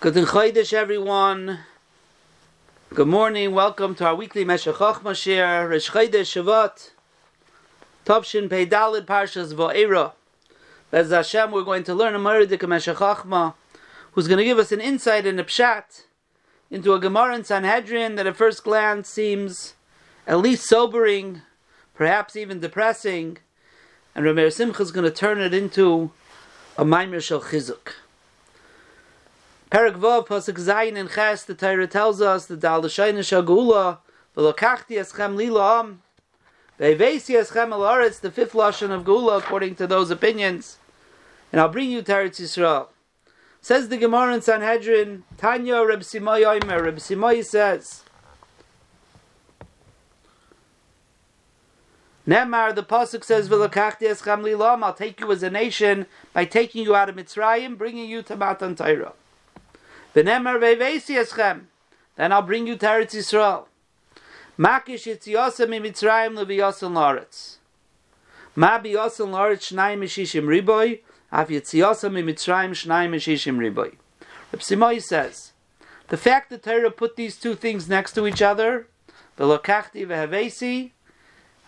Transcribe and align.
Good 0.00 0.14
Chodesh, 0.14 0.72
everyone. 0.72 1.58
Good 2.94 3.06
morning. 3.06 3.52
Welcome 3.52 3.94
to 3.96 4.06
our 4.06 4.14
weekly 4.14 4.46
Meshech 4.46 4.76
Chochma 4.76 5.14
share. 5.14 5.68
Rish 5.68 5.90
Chodesh 5.90 6.42
Shavat. 6.42 6.92
Topshin 8.06 8.48
Pei 8.48 8.64
Dalid 8.64 9.04
Parshas 9.04 9.52
Va'era. 9.52 10.12
Bez 10.90 11.10
Hashem, 11.10 11.50
we're 11.50 11.64
going 11.64 11.84
to 11.84 11.94
learn 11.94 12.14
a 12.14 12.18
Meridik 12.18 12.66
Meshech 12.66 12.96
Chochma, 12.96 13.52
who's 14.12 14.26
going 14.26 14.38
to 14.38 14.44
give 14.44 14.58
us 14.58 14.72
an 14.72 14.80
insight 14.80 15.26
and 15.26 15.38
a 15.38 15.44
pshat 15.44 16.04
into 16.70 16.94
a 16.94 16.98
Gemara 16.98 17.34
in 17.34 17.44
Sanhedrin 17.44 18.14
that 18.14 18.26
at 18.26 18.36
first 18.36 18.64
glance 18.64 19.06
seems 19.06 19.74
at 20.26 20.38
least 20.38 20.66
sobering, 20.66 21.42
perhaps 21.92 22.36
even 22.36 22.60
depressing, 22.60 23.36
and 24.14 24.24
Rameir 24.24 24.50
Simcha 24.50 24.82
is 24.82 24.92
going 24.92 25.04
to 25.04 25.10
turn 25.10 25.38
it 25.42 25.52
into 25.52 26.10
a 26.78 26.86
Maimer 26.86 27.20
Shel 27.20 27.42
Chizuk. 27.42 27.96
Perak 29.70 29.94
Vav 29.94 30.26
Pasuk 30.26 30.58
Zayin 30.58 30.98
and 30.98 31.08
Ches 31.08 31.44
the 31.44 31.54
Torah 31.54 31.86
tells 31.86 32.20
us 32.20 32.46
the 32.46 32.56
Dal 32.56 32.82
Shayna 32.82 33.20
Shagula 33.20 33.98
V'lokachti 34.36 34.98
Eschem 34.98 35.36
Lila 35.36 35.78
Am 35.78 36.02
Ve'evesi 36.80 37.38
Eschem 37.40 37.70
El 37.70 37.82
Aretz 37.82 38.20
the 38.20 38.32
fifth 38.32 38.52
lashon 38.52 38.90
of 38.90 39.04
Gula 39.04 39.38
according 39.38 39.76
to 39.76 39.86
those 39.86 40.10
opinions 40.10 40.78
and 41.52 41.60
I'll 41.60 41.68
bring 41.68 41.88
you 41.88 42.02
to 42.02 42.12
Eretz 42.12 42.40
Yisrael 42.40 42.88
says 43.60 43.88
the 43.88 43.96
Gemara 43.96 44.34
in 44.34 44.42
Sanhedrin 44.42 45.22
Tanya 45.38 45.84
Reb 45.84 46.00
Simai 46.00 46.44
Omer 46.44 46.82
Reb 46.82 46.96
Simai 46.96 47.44
says 47.44 48.02
Nemar, 52.26 52.74
the 52.74 52.82
pasuk 52.82 53.24
says, 53.24 53.48
"V'lakachti 53.48 54.02
eschem 54.02 54.42
lilam." 54.42 54.82
I'll 54.82 54.92
take 54.92 55.20
you 55.20 55.30
as 55.30 55.44
a 55.44 55.50
nation 55.50 56.06
by 56.32 56.44
taking 56.44 56.82
you 56.82 56.94
out 56.94 57.08
of 57.08 57.14
Mitzrayim, 57.14 57.78
bringing 57.78 58.10
you 58.10 58.22
to 58.22 58.36
Matan 58.36 58.74
Torah. 58.74 59.14
Then 60.12 60.28
I'll 62.32 62.42
bring 62.42 62.66
you 62.66 62.76
to 62.76 62.86
Eretz 62.86 63.14
Yisrael. 63.14 63.66
Makish 64.58 65.06
yitziyasa 65.06 65.68
mi 65.68 65.78
Mitzrayim 65.78 66.34
leviyasan 66.36 66.92
laretz. 66.92 67.56
Ma 68.54 68.78
biyasan 68.78 69.30
laretz 69.30 69.72
shnayim 69.72 70.00
mishishim 70.00 70.44
riboy. 70.44 71.00
Af 71.32 71.48
yitziyasa 71.48 72.12
mi 72.12 72.22
Mitzrayim 72.22 72.70
shnayim 72.70 73.10
mishishim 73.10 73.58
riboy. 73.58 73.94
Reb 74.52 74.60
Simai 74.62 75.00
says, 75.00 75.52
the 76.08 76.16
fact 76.16 76.50
that 76.50 76.64
Torah 76.64 76.90
put 76.90 77.14
these 77.14 77.36
two 77.36 77.54
things 77.54 77.88
next 77.88 78.14
to 78.14 78.26
each 78.26 78.42
other, 78.42 78.88
v'lokachti 79.38 80.04
ve'havesi, 80.04 80.90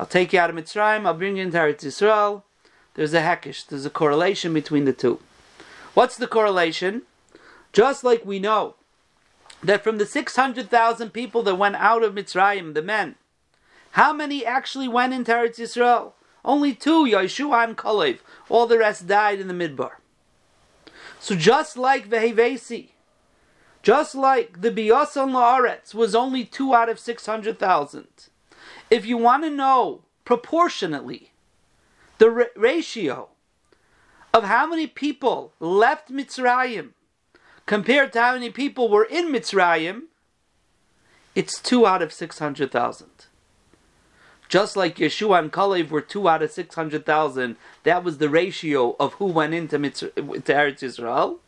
I'll 0.00 0.06
take 0.06 0.32
you 0.32 0.40
out 0.40 0.50
of 0.50 0.56
Mitzrayim, 0.56 1.06
I'll 1.06 1.14
bring 1.14 1.36
you 1.36 1.44
into 1.44 1.58
Eretz 1.58 1.84
Yisrael. 1.84 2.42
There's 2.94 3.14
a 3.14 3.20
hekish, 3.20 3.68
there's 3.68 3.86
a 3.86 3.90
correlation 3.90 4.52
between 4.52 4.84
the 4.84 4.92
two. 4.92 5.20
What's 5.94 6.16
the 6.16 6.26
correlation? 6.26 7.02
Just 7.72 8.04
like 8.04 8.24
we 8.24 8.38
know 8.38 8.74
that 9.62 9.82
from 9.82 9.98
the 9.98 10.06
600,000 10.06 11.10
people 11.10 11.42
that 11.42 11.54
went 11.54 11.76
out 11.76 12.02
of 12.02 12.14
Mitzrayim, 12.14 12.74
the 12.74 12.82
men, 12.82 13.16
how 13.92 14.12
many 14.12 14.44
actually 14.44 14.88
went 14.88 15.14
into 15.14 15.32
Eretz 15.32 15.58
Yisrael? 15.58 16.12
Only 16.44 16.74
two, 16.74 17.04
Yeshua 17.04 17.64
and 17.64 17.76
Kalev. 17.76 18.18
All 18.48 18.66
the 18.66 18.78
rest 18.78 19.06
died 19.06 19.40
in 19.40 19.48
the 19.48 19.54
Midbar. 19.54 19.92
So 21.20 21.36
just 21.36 21.76
like 21.76 22.08
Vehevesi, 22.08 22.88
just 23.82 24.14
like 24.14 24.60
the 24.60 24.70
Biyasan 24.70 25.32
La'aretz 25.32 25.94
was 25.94 26.14
only 26.14 26.44
two 26.44 26.74
out 26.74 26.88
of 26.88 26.98
600,000, 26.98 28.06
if 28.90 29.06
you 29.06 29.16
want 29.16 29.44
to 29.44 29.50
know 29.50 30.02
proportionately 30.24 31.32
the 32.18 32.48
ratio 32.56 33.28
of 34.34 34.44
how 34.44 34.66
many 34.66 34.86
people 34.86 35.52
left 35.60 36.10
Mitzrayim 36.10 36.90
compared 37.66 38.12
to 38.12 38.20
how 38.20 38.34
many 38.34 38.50
people 38.50 38.88
were 38.88 39.04
in 39.04 39.32
Mitzrayim, 39.32 40.02
it's 41.34 41.60
two 41.60 41.86
out 41.86 42.02
of 42.02 42.12
600,000. 42.12 43.08
Just 44.48 44.76
like 44.76 44.96
Yeshua 44.96 45.38
and 45.38 45.52
Kalev 45.52 45.88
were 45.88 46.02
two 46.02 46.28
out 46.28 46.42
of 46.42 46.50
600,000, 46.50 47.56
that 47.84 48.04
was 48.04 48.18
the 48.18 48.28
ratio 48.28 48.94
of 49.00 49.14
who 49.14 49.26
went 49.26 49.54
into 49.54 49.78
Mitzr- 49.78 50.14
to 50.14 50.52
Eretz 50.52 50.80
Yisrael. 50.80 51.38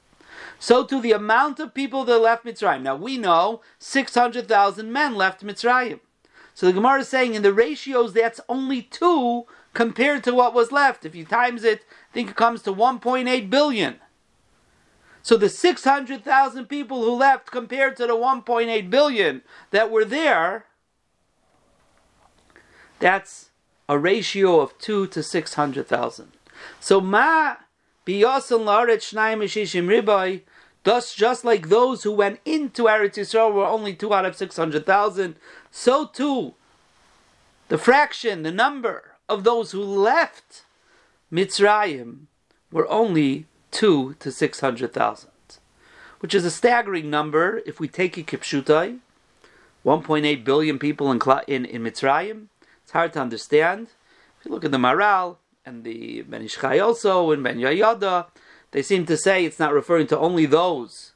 So 0.58 0.84
to 0.84 1.00
the 1.00 1.12
amount 1.12 1.60
of 1.60 1.74
people 1.74 2.04
that 2.04 2.18
left 2.18 2.46
Mitzrayim. 2.46 2.82
Now 2.82 2.96
we 2.96 3.18
know 3.18 3.60
600,000 3.78 4.90
men 4.90 5.14
left 5.14 5.44
Mitzrayim. 5.44 6.00
So 6.54 6.66
the 6.66 6.72
Gemara 6.72 7.00
is 7.00 7.08
saying 7.08 7.34
in 7.34 7.42
the 7.42 7.52
ratios 7.52 8.12
that's 8.12 8.40
only 8.48 8.80
two 8.80 9.44
compared 9.74 10.24
to 10.24 10.32
what 10.32 10.54
was 10.54 10.72
left. 10.72 11.04
If 11.04 11.14
you 11.14 11.24
times 11.24 11.64
it, 11.64 11.84
I 12.10 12.14
think 12.14 12.30
it 12.30 12.36
comes 12.36 12.62
to 12.62 12.72
1.8 12.72 13.50
billion. 13.50 13.96
So 15.24 15.38
the 15.38 15.48
600,000 15.48 16.66
people 16.66 17.02
who 17.02 17.14
left 17.14 17.50
compared 17.50 17.96
to 17.96 18.06
the 18.06 18.12
1.8 18.12 18.90
billion 18.90 19.40
that 19.70 19.90
were 19.90 20.04
there, 20.04 20.66
that's 23.00 23.48
a 23.88 23.98
ratio 23.98 24.60
of 24.60 24.76
2 24.76 25.06
to 25.06 25.22
600,000. 25.22 26.32
So 26.78 27.00
ma 27.00 27.56
biyasan 28.06 28.66
laret 28.66 29.00
shnayim 29.00 29.38
mishishim 29.38 29.86
ribai, 29.86 30.42
thus 30.82 31.14
just 31.14 31.42
like 31.42 31.70
those 31.70 32.02
who 32.02 32.12
went 32.12 32.40
into 32.44 32.82
Eretz 32.82 33.14
Yisrael 33.14 33.54
were 33.54 33.64
only 33.64 33.94
2 33.94 34.12
out 34.12 34.26
of 34.26 34.36
600,000, 34.36 35.36
so 35.70 36.06
too 36.06 36.52
the 37.68 37.78
fraction, 37.78 38.42
the 38.42 38.52
number 38.52 39.12
of 39.26 39.42
those 39.42 39.72
who 39.72 39.82
left 39.82 40.66
Mitzrayim 41.32 42.26
were 42.70 42.86
only 42.90 43.46
2 43.74 44.14
to 44.20 44.30
600,000, 44.30 45.30
which 46.20 46.34
is 46.34 46.44
a 46.44 46.50
staggering 46.50 47.10
number 47.10 47.60
if 47.66 47.80
we 47.80 47.88
take 47.88 48.16
it 48.16 48.26
kipshutai. 48.26 49.00
1.8 49.84 50.44
billion 50.44 50.78
people 50.78 51.12
in, 51.12 51.20
in, 51.46 51.64
in 51.66 51.82
Mitzrayim. 51.82 52.46
It's 52.82 52.92
hard 52.92 53.12
to 53.12 53.20
understand. 53.20 53.88
If 54.38 54.46
you 54.46 54.52
look 54.52 54.64
at 54.64 54.70
the 54.70 54.78
Maral 54.78 55.36
and 55.66 55.84
the 55.84 56.22
Ben 56.22 56.48
also 56.80 57.32
and 57.32 57.42
Ben 57.42 57.58
Yehoyada, 57.58 58.28
they 58.70 58.80
seem 58.80 59.04
to 59.06 59.16
say 59.16 59.44
it's 59.44 59.58
not 59.58 59.74
referring 59.74 60.06
to 60.06 60.18
only 60.18 60.46
those 60.46 61.12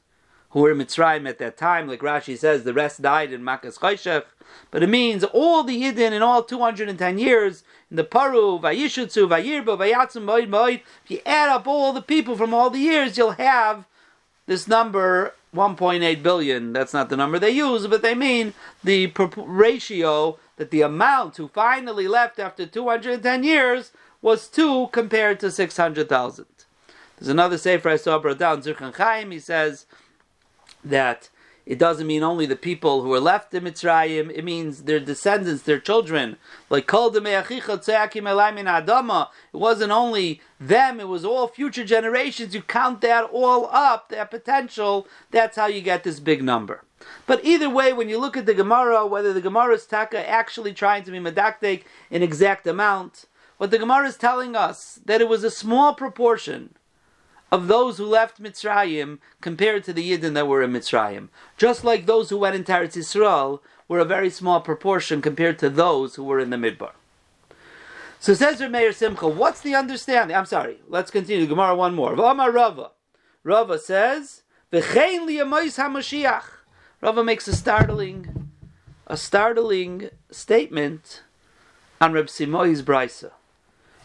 who 0.51 0.59
were 0.59 0.71
in 0.71 0.77
Mitzrayim 0.77 1.27
at 1.27 1.39
that 1.39 1.57
time. 1.57 1.87
Like 1.87 2.01
Rashi 2.01 2.37
says, 2.37 2.63
the 2.63 2.73
rest 2.73 3.01
died 3.01 3.31
in 3.31 3.41
Makas 3.41 3.79
Chayshech. 3.79 4.25
But 4.71 4.83
it 4.83 4.89
means 4.89 5.23
all 5.23 5.63
the 5.63 5.81
Yidden 5.81 6.11
in 6.11 6.21
all 6.21 6.43
210 6.43 7.17
years, 7.17 7.63
in 7.89 7.97
the 7.97 8.03
Paru, 8.03 8.59
Vayishutsu, 8.59 9.27
Vayirba, 9.27 9.77
Vayatzim, 9.77 10.23
Moed, 10.23 10.49
Moed, 10.49 10.81
if 11.03 11.11
you 11.11 11.19
add 11.25 11.49
up 11.49 11.67
all 11.67 11.91
the 11.93 12.01
people 12.01 12.35
from 12.35 12.53
all 12.53 12.69
the 12.69 12.79
years, 12.79 13.17
you'll 13.17 13.31
have 13.31 13.85
this 14.45 14.67
number 14.67 15.33
1.8 15.55 16.21
billion. 16.21 16.73
That's 16.73 16.93
not 16.93 17.09
the 17.09 17.17
number 17.17 17.39
they 17.39 17.51
use, 17.51 17.87
but 17.87 18.01
they 18.01 18.15
mean 18.15 18.53
the 18.83 19.11
ratio 19.35 20.37
that 20.57 20.71
the 20.71 20.81
amount 20.81 21.37
who 21.37 21.47
finally 21.47 22.07
left 22.07 22.39
after 22.39 22.65
210 22.65 23.43
years 23.43 23.91
was 24.21 24.47
2 24.47 24.89
compared 24.91 25.39
to 25.39 25.49
600,000. 25.49 26.45
There's 27.17 27.29
another 27.29 27.57
Sefer 27.57 27.89
I 27.89 27.95
saw 27.95 28.19
brought 28.19 28.39
down, 28.39 28.61
Zirchan 28.61 28.95
Chaim, 28.95 29.31
he 29.31 29.39
says 29.39 29.85
that 30.83 31.28
it 31.69 31.77
doesn't 31.77 32.07
mean 32.07 32.23
only 32.23 32.47
the 32.47 32.55
people 32.55 33.03
who 33.03 33.09
were 33.09 33.19
left 33.19 33.53
in 33.53 33.63
Mitzrayim, 33.63 34.31
it 34.33 34.43
means 34.43 34.83
their 34.83 34.99
descendants, 34.99 35.61
their 35.61 35.79
children. 35.79 36.37
Like 36.67 36.87
Adama. 36.87 37.27
It 39.53 39.57
wasn't 39.57 39.91
only 39.91 40.41
them, 40.59 40.99
it 40.99 41.07
was 41.07 41.23
all 41.23 41.47
future 41.47 41.85
generations. 41.85 42.55
You 42.55 42.63
count 42.63 43.01
that 43.01 43.29
all 43.31 43.67
up, 43.67 44.09
that 44.09 44.31
potential, 44.31 45.07
that's 45.29 45.57
how 45.57 45.67
you 45.67 45.81
get 45.81 46.03
this 46.03 46.19
big 46.19 46.41
number. 46.41 46.83
But 47.27 47.45
either 47.45 47.69
way, 47.69 47.93
when 47.93 48.09
you 48.09 48.17
look 48.17 48.35
at 48.35 48.47
the 48.47 48.55
Gemara, 48.55 49.05
whether 49.05 49.31
the 49.31 49.39
Gemara 49.39 49.75
is 49.75 49.85
taka 49.85 50.27
actually 50.27 50.73
trying 50.73 51.03
to 51.03 51.11
be 51.11 51.19
medaktik 51.19 51.83
in 52.09 52.23
exact 52.23 52.65
amount, 52.65 53.25
what 53.57 53.69
the 53.69 53.77
Gemara 53.77 54.07
is 54.07 54.17
telling 54.17 54.55
us 54.55 54.99
that 55.05 55.21
it 55.21 55.29
was 55.29 55.43
a 55.43 55.51
small 55.51 55.93
proportion 55.93 56.73
of 57.51 57.67
those 57.67 57.97
who 57.97 58.05
left 58.05 58.41
Mitzrayim 58.41 59.19
compared 59.41 59.83
to 59.83 59.93
the 59.93 60.11
Yidden 60.11 60.33
that 60.33 60.47
were 60.47 60.61
in 60.61 60.71
Mitzrayim. 60.71 61.29
Just 61.57 61.83
like 61.83 62.05
those 62.05 62.29
who 62.29 62.37
went 62.37 62.55
into 62.55 62.71
Eretz 62.71 62.97
Yisrael 62.97 63.59
were 63.87 63.99
a 63.99 64.05
very 64.05 64.29
small 64.29 64.61
proportion 64.61 65.21
compared 65.21 65.57
to 65.59 65.69
those 65.69 66.15
who 66.15 66.23
were 66.23 66.39
in 66.39 66.51
the 66.51 66.57
Midbar. 66.57 66.91
So 68.19 68.33
says 68.33 68.59
Meir 68.59 68.91
Simcha, 68.91 69.27
what's 69.27 69.61
the 69.61 69.75
understanding? 69.75 70.35
I'm 70.35 70.45
sorry, 70.45 70.79
let's 70.87 71.09
continue. 71.09 71.47
Gemara 71.47 71.75
one 71.75 71.95
more. 71.95 72.15
V'amar 72.15 72.53
Rava. 72.53 72.91
Rava 73.43 73.79
says, 73.79 74.43
V'chein 74.71 75.25
liyamois 75.27 75.79
HaMashiach. 75.79 76.43
Rava 77.01 77.23
makes 77.23 77.47
a 77.47 77.55
startling, 77.55 78.49
a 79.07 79.15
startling 79.15 80.09
statement 80.29 81.23
on 82.01 82.11
Reb 82.11 82.27
Simoi's 82.27 82.83
Brisa. 82.83 83.31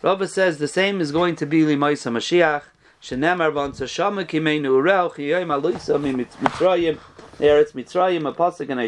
Rava 0.00 0.28
says 0.28 0.58
the 0.58 0.68
same 0.68 1.00
is 1.00 1.10
going 1.10 1.34
to 1.36 1.46
be 1.46 1.62
Limois 1.62 2.08
HaMashiach. 2.08 2.62
Shenemar 3.04 3.52
von 3.52 3.72
Tzashama 3.72 4.24
Kimeinu 4.24 4.80
Urel 4.82 5.12
Chiyayim 5.12 5.48
Aluisa 5.52 6.00
Mitzrayim 6.00 6.96
Eretz 7.38 7.72
Mitzrayim 7.72 8.26
a 8.26 8.32
pasuk 8.32 8.70
in 8.70 8.78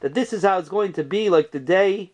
that 0.00 0.14
this 0.14 0.32
is 0.32 0.42
how 0.42 0.58
it's 0.58 0.70
going 0.70 0.94
to 0.94 1.04
be 1.04 1.28
like 1.28 1.50
the 1.50 1.58
day 1.58 2.12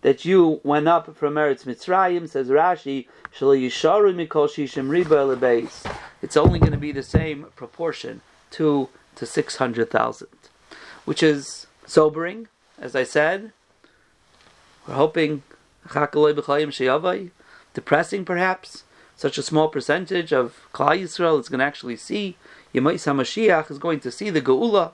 that 0.00 0.24
you 0.24 0.60
went 0.64 0.88
up 0.88 1.16
from 1.16 1.34
Eretz 1.34 1.62
Mitzrayim 1.62 2.28
says 2.28 2.48
Rashi 2.48 3.06
Shal 3.30 3.50
Yisharu 3.50 4.12
Mikol 4.12 4.48
Shishim 4.48 4.88
Riba 4.88 5.36
Lebeis 5.36 5.88
It's 6.20 6.36
only 6.36 6.58
going 6.58 6.72
to 6.72 6.76
be 6.76 6.90
the 6.90 7.04
same 7.04 7.44
proportion 7.54 8.20
two 8.50 8.88
to 9.14 9.26
600,000, 9.26 10.26
which 11.04 11.22
is 11.22 11.68
sobering, 11.86 12.48
as 12.80 12.96
I 12.96 13.04
said. 13.04 13.52
We're 14.88 14.94
hoping, 14.94 15.44
depressing 17.74 18.24
perhaps, 18.24 18.82
such 19.16 19.38
a 19.38 19.42
small 19.42 19.68
percentage 19.68 20.32
of 20.32 20.66
Klal 20.72 21.00
Yisrael 21.00 21.40
is 21.40 21.48
going 21.48 21.60
to 21.60 21.64
actually 21.64 21.96
see, 21.96 22.36
Yemais 22.74 22.94
HaMashiach 22.94 23.70
is 23.70 23.78
going 23.78 24.00
to 24.00 24.10
see 24.10 24.30
the 24.30 24.42
Geula. 24.42 24.92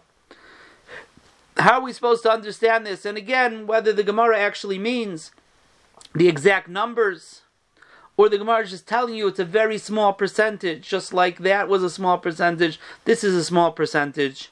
How 1.57 1.79
are 1.79 1.83
we 1.83 1.93
supposed 1.93 2.23
to 2.23 2.31
understand 2.31 2.87
this? 2.87 3.05
And 3.05 3.19
again, 3.19 3.67
whether 3.67 3.93
the 3.93 4.03
Gemara 4.03 4.39
actually 4.39 4.79
means 4.79 5.31
the 6.15 6.29
exact 6.29 6.69
numbers, 6.69 7.43
or 8.17 8.29
the 8.29 8.39
Gemara 8.39 8.65
is 8.65 8.71
just 8.71 8.87
telling 8.87 9.15
you 9.15 9.29
it's 9.29 9.39
a 9.39 9.45
very 9.45 9.79
small 9.79 10.13
percentage, 10.13 10.89
just 10.89 11.13
like 11.15 11.39
that 11.39 11.69
was 11.69 11.83
a 11.83 11.91
small 11.91 12.19
percentage, 12.19 12.79
this 13.05 13.25
is 13.25 13.35
a 13.35 13.45
small 13.45 13.73
percentage. 13.73 14.51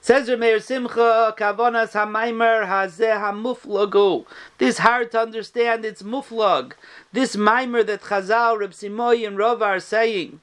Says 0.00 0.28
Meir 0.28 0.60
Simcha, 0.60 1.34
Kavonas 1.38 1.92
Hamaimer 1.92 2.66
Hazeh 2.66 3.18
Hamuflagu. 3.18 4.26
This 4.58 4.78
hard 4.78 5.12
to 5.12 5.20
understand, 5.20 5.86
it's 5.86 6.02
muflag. 6.02 6.72
This 7.12 7.36
mimer 7.36 7.82
that 7.84 8.02
Chazal, 8.02 8.58
Reb 8.58 8.72
Simoy, 8.72 9.26
and 9.26 9.38
Rav 9.38 9.62
are 9.62 9.80
saying. 9.80 10.40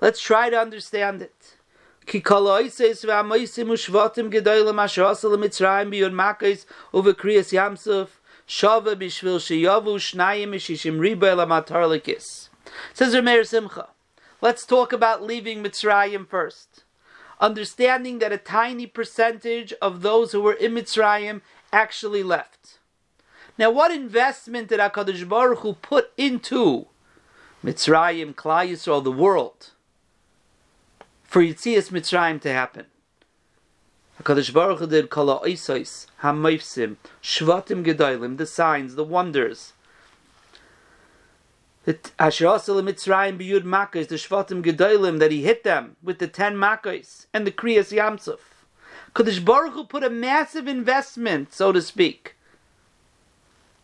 Let's 0.00 0.22
try 0.22 0.48
to 0.48 0.58
understand 0.58 1.20
it. 1.20 1.56
Ki. 2.06 2.22
Says 2.24 3.04
Rameir 3.04 3.46
Simcha. 13.46 13.88
Let's 14.42 14.64
talk 14.64 14.94
about 14.94 15.22
leaving 15.22 15.62
Mitzrayim 15.62 16.26
first. 16.26 16.69
Understanding 17.40 18.18
that 18.18 18.32
a 18.32 18.38
tiny 18.38 18.86
percentage 18.86 19.72
of 19.80 20.02
those 20.02 20.32
who 20.32 20.42
were 20.42 20.52
in 20.52 20.72
Mitzrayim 20.72 21.40
actually 21.72 22.22
left. 22.22 22.78
Now, 23.56 23.70
what 23.70 23.90
investment 23.90 24.68
did 24.68 24.80
HaKadosh 24.80 25.28
Baruch 25.28 25.60
Hu 25.60 25.72
put 25.74 26.12
into 26.16 26.86
Mitzrayim, 27.64 28.34
Klal 28.34 28.70
Yisrael, 28.70 29.02
the 29.02 29.10
world? 29.10 29.70
for 31.30 31.42
Yitzias 31.42 31.90
Mitzrayim 31.90 32.40
to 32.40 32.52
happen. 32.52 32.86
HaKadosh 34.20 34.52
Baruch 34.52 34.80
Hu 34.80 34.86
did 34.88 35.10
kala 35.10 35.40
oisois, 35.42 36.06
hamoifsim, 36.22 36.96
shvatim 37.22 37.84
gedolim, 37.84 38.36
the 38.36 38.46
signs, 38.46 38.96
the 38.96 39.04
wonders. 39.04 39.72
Asher 42.18 42.46
Asal 42.48 42.82
Mitzrayim 42.82 43.38
biyud 43.38 43.62
makkos, 43.62 44.08
the 44.08 44.16
shvatim 44.16 44.62
gedolim, 44.62 45.18
that 45.18 45.30
he 45.30 45.42
hit 45.42 45.64
them 45.64 45.96
with 46.02 46.18
the 46.18 46.28
ten 46.28 46.56
makkos 46.56 47.26
and 47.32 47.46
the 47.46 47.52
kriyas 47.52 47.96
yamsuf. 47.96 48.38
Kadosh 49.14 49.44
Baruch 49.44 49.72
Hu 49.72 49.84
put 49.84 50.04
a 50.04 50.10
massive 50.10 50.68
investment, 50.68 51.52
so 51.52 51.72
to 51.72 51.82
speak, 51.82 52.36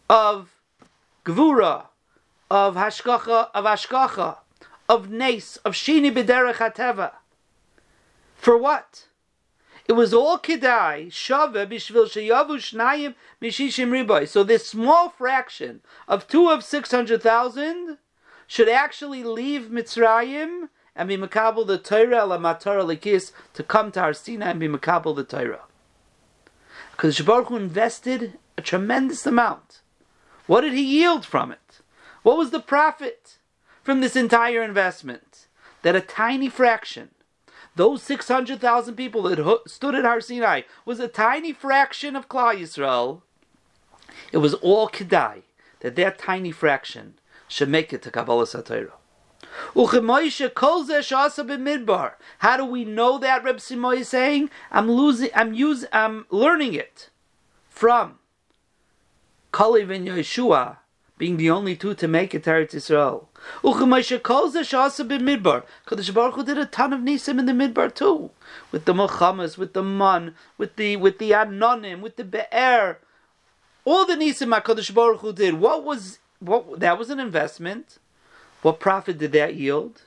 of 0.08 0.54
gvura, 1.24 1.86
of 2.50 2.76
hashkacha, 2.76 3.48
of 3.54 3.64
ashkacha, 3.64 4.36
of 4.88 5.10
nace, 5.10 5.56
of 5.58 5.72
shini 5.72 6.14
b'derech 6.14 6.56
hateva. 6.56 7.12
For 8.36 8.56
what? 8.56 9.06
It 9.88 9.92
was 9.92 10.12
all 10.12 10.38
kedai 10.38 11.08
shava 11.08 11.66
bishvil 11.66 12.06
sheyavu 12.06 12.56
shnayim 12.56 13.14
mishishim 13.40 13.90
riboy. 13.90 14.26
So 14.26 14.42
this 14.42 14.66
small 14.66 15.10
fraction 15.10 15.80
of 16.08 16.26
two 16.26 16.48
of 16.48 16.64
six 16.64 16.90
hundred 16.90 17.22
thousand 17.22 17.98
should 18.48 18.68
actually 18.68 19.22
leave 19.22 19.70
Mitzrayim 19.70 20.68
and 20.96 21.08
be 21.08 21.16
makabel 21.16 21.66
the 21.66 21.78
Torah 21.78 22.24
la 22.24 22.38
matar 22.38 22.82
lekis 22.84 23.32
to 23.54 23.62
come 23.62 23.92
to 23.92 24.00
Har 24.00 24.14
and 24.26 24.60
be 24.60 24.68
makabel 24.68 25.14
the 25.14 25.24
Torah. 25.24 25.62
Because 26.92 27.20
Baruch 27.20 27.50
invested 27.50 28.38
a 28.56 28.62
tremendous 28.62 29.26
amount. 29.26 29.82
What 30.46 30.62
did 30.62 30.72
he 30.72 30.82
yield 30.82 31.24
from 31.24 31.52
it? 31.52 31.80
What 32.22 32.38
was 32.38 32.50
the 32.50 32.60
profit 32.60 33.38
from 33.84 34.00
this 34.00 34.16
entire 34.16 34.62
investment? 34.62 35.46
That 35.82 35.94
a 35.94 36.00
tiny 36.00 36.48
fraction 36.48 37.10
those 37.76 38.02
600,000 38.02 38.94
people 38.94 39.22
that 39.22 39.60
stood 39.66 39.94
at 39.94 40.04
Har 40.04 40.20
Sinai 40.20 40.62
was 40.84 40.98
a 40.98 41.08
tiny 41.08 41.52
fraction 41.52 42.16
of 42.16 42.28
Klal 42.28 42.58
Yisrael. 42.58 43.20
It 44.32 44.38
was 44.38 44.54
all 44.54 44.88
Kedai 44.88 45.42
that 45.80 45.94
that 45.96 46.18
tiny 46.18 46.50
fraction 46.50 47.14
should 47.48 47.68
make 47.68 47.92
it 47.92 48.02
to 48.02 48.10
Kabbalah 48.10 48.44
Satira. 48.44 48.92
How 52.38 52.56
do 52.56 52.64
we 52.64 52.84
know 52.84 53.18
that 53.18 53.44
Reb 53.44 53.56
Simoy 53.56 53.98
is 53.98 54.08
saying? 54.08 54.50
I'm 54.70 54.90
losing. 54.90 55.30
I'm 55.34 55.54
using. 55.54 55.88
I'm 55.92 56.26
learning 56.30 56.74
it 56.74 57.10
from 57.68 58.18
Kalev 59.52 59.94
and 59.94 60.08
Yeshua 60.08 60.78
being 61.18 61.36
the 61.36 61.50
only 61.50 61.76
two 61.76 61.94
to 61.94 62.08
make 62.08 62.34
it 62.34 62.44
to 62.44 62.50
Eretz 62.50 62.74
Yisrael. 62.74 63.26
Uchumaisha 63.62 64.22
calls 64.22 64.52
the 64.52 64.60
Shasa 64.60 65.06
Midbar. 65.06 65.64
Kadosh 65.86 66.12
Baruch 66.12 66.34
Hu 66.34 66.44
did 66.44 66.58
a 66.58 66.66
ton 66.66 66.92
of 66.92 67.00
nisim 67.00 67.38
in 67.38 67.46
the 67.46 67.52
midbar 67.52 67.94
too, 67.94 68.30
with 68.70 68.84
the 68.84 68.94
Muhammad's, 68.94 69.56
with 69.56 69.72
the 69.72 69.82
Man, 69.82 70.34
with 70.58 70.76
the 70.76 70.96
with 70.96 71.18
the 71.18 71.30
Anonim, 71.30 72.00
with 72.00 72.16
the 72.16 72.24
Be'er. 72.24 72.98
All 73.84 74.04
the 74.04 74.14
nisim 74.14 74.58
Kadosh 74.60 74.92
Baruch 74.94 75.20
Hu 75.20 75.32
did. 75.32 75.54
What 75.54 75.84
was 75.84 76.18
what? 76.40 76.80
That 76.80 76.98
was 76.98 77.10
an 77.10 77.20
investment. 77.20 77.98
What 78.62 78.80
profit 78.80 79.18
did 79.18 79.32
that 79.32 79.54
yield? 79.54 80.02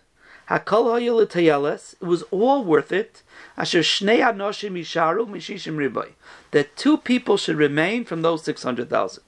Hakol 0.50 1.94
It 2.02 2.06
was 2.06 2.24
all 2.24 2.64
worth 2.64 2.92
it. 2.92 3.22
Asher 3.56 3.82
shnei 3.82 4.20
anoshim 4.20 4.72
isharu 4.72 5.28
mishishim 5.28 5.76
riboy. 5.76 6.14
That 6.52 6.76
two 6.76 6.98
people 6.98 7.38
should 7.38 7.56
remain 7.56 8.04
from 8.04 8.22
those 8.24 8.44
six 8.44 8.64
hundred 8.64 8.90
thousand. 8.90 9.24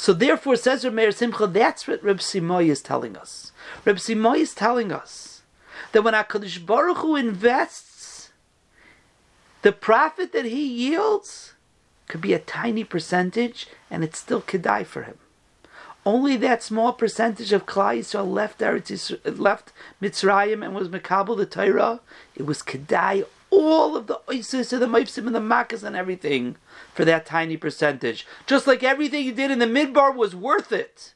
So 0.00 0.12
therefore, 0.12 0.54
says 0.54 0.84
Reb 0.84 0.94
Meir 0.94 1.10
Simcha, 1.10 1.48
that's 1.48 1.88
what 1.88 2.04
Reb 2.04 2.18
Simoy 2.18 2.68
is 2.68 2.80
telling 2.80 3.16
us. 3.16 3.50
Reb 3.84 3.96
Simoy 3.96 4.38
is 4.38 4.54
telling 4.54 4.92
us 4.92 5.42
that 5.90 6.04
when 6.04 6.14
HaKadosh 6.14 6.64
Baruch 6.64 6.98
Hu 6.98 7.16
invests, 7.16 8.30
the 9.62 9.72
profit 9.72 10.32
that 10.32 10.44
he 10.44 10.64
yields 10.64 11.54
could 12.06 12.20
be 12.20 12.32
a 12.32 12.38
tiny 12.38 12.84
percentage, 12.84 13.66
and 13.90 14.04
it 14.04 14.14
still 14.14 14.40
kedai 14.40 14.86
for 14.86 15.02
him. 15.02 15.18
Only 16.06 16.36
that 16.36 16.62
small 16.62 16.92
percentage 16.92 17.52
of 17.52 17.66
Klal 17.66 17.98
Yisrael 17.98 18.32
left 18.32 18.60
Eretz 18.60 19.18
left 19.36 19.72
Mitzrayim 20.00 20.64
and 20.64 20.76
was 20.76 20.88
Mekabel 20.88 21.36
the 21.36 21.44
Torah. 21.44 21.98
It 22.36 22.46
was 22.46 22.62
kedai 22.62 23.24
all 23.50 23.96
of 23.96 24.06
the 24.06 24.20
oisis 24.28 24.72
and 24.72 24.82
the 24.82 24.86
maifsim 24.86 25.26
and 25.26 25.34
the 25.34 25.40
makas 25.40 25.82
and 25.82 25.96
everything 25.96 26.56
for 26.94 27.04
that 27.04 27.26
tiny 27.26 27.56
percentage. 27.56 28.26
Just 28.46 28.66
like 28.66 28.82
everything 28.82 29.24
you 29.24 29.32
did 29.32 29.50
in 29.50 29.58
the 29.58 29.66
midbar 29.66 30.14
was 30.14 30.34
worth 30.34 30.72
it. 30.72 31.14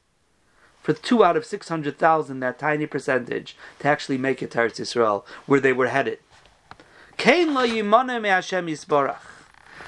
For 0.81 0.93
two 0.93 1.23
out 1.23 1.37
of 1.37 1.45
600,000, 1.45 2.39
that 2.41 2.59
tiny 2.59 2.85
percentage, 2.85 3.55
to 3.79 3.87
actually 3.87 4.17
make 4.17 4.43
it 4.43 4.51
to 4.51 4.57
Eretz 4.57 4.81
Yisrael, 4.81 5.23
where 5.45 5.61
they 5.61 5.71
were 5.71 5.87
headed. 5.87 6.19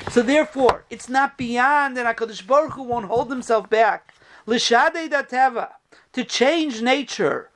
So 0.10 0.22
therefore, 0.22 0.84
it's 0.90 1.10
not 1.10 1.38
beyond 1.38 1.98
that 1.98 2.18
HaKadosh 2.18 2.48
Baruch 2.48 2.74
Hu 2.74 2.84
won't 2.84 3.08
hold 3.08 3.30
himself 3.30 3.70
back. 3.70 4.14
To 4.48 4.60
change 6.24 6.82
nature. 6.82 7.50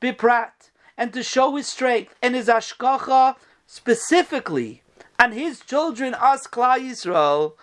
biprat 0.00 0.70
and 0.96 1.12
to 1.12 1.22
show 1.22 1.56
his 1.56 1.66
strength 1.66 2.14
and 2.22 2.34
his 2.34 2.48
ashkacha 2.48 3.36
specifically 3.66 4.82
and 5.18 5.32
his 5.34 5.60
children, 5.60 6.14
us 6.14 6.46
Klal 6.46 6.78
Yisrael. 6.80 7.54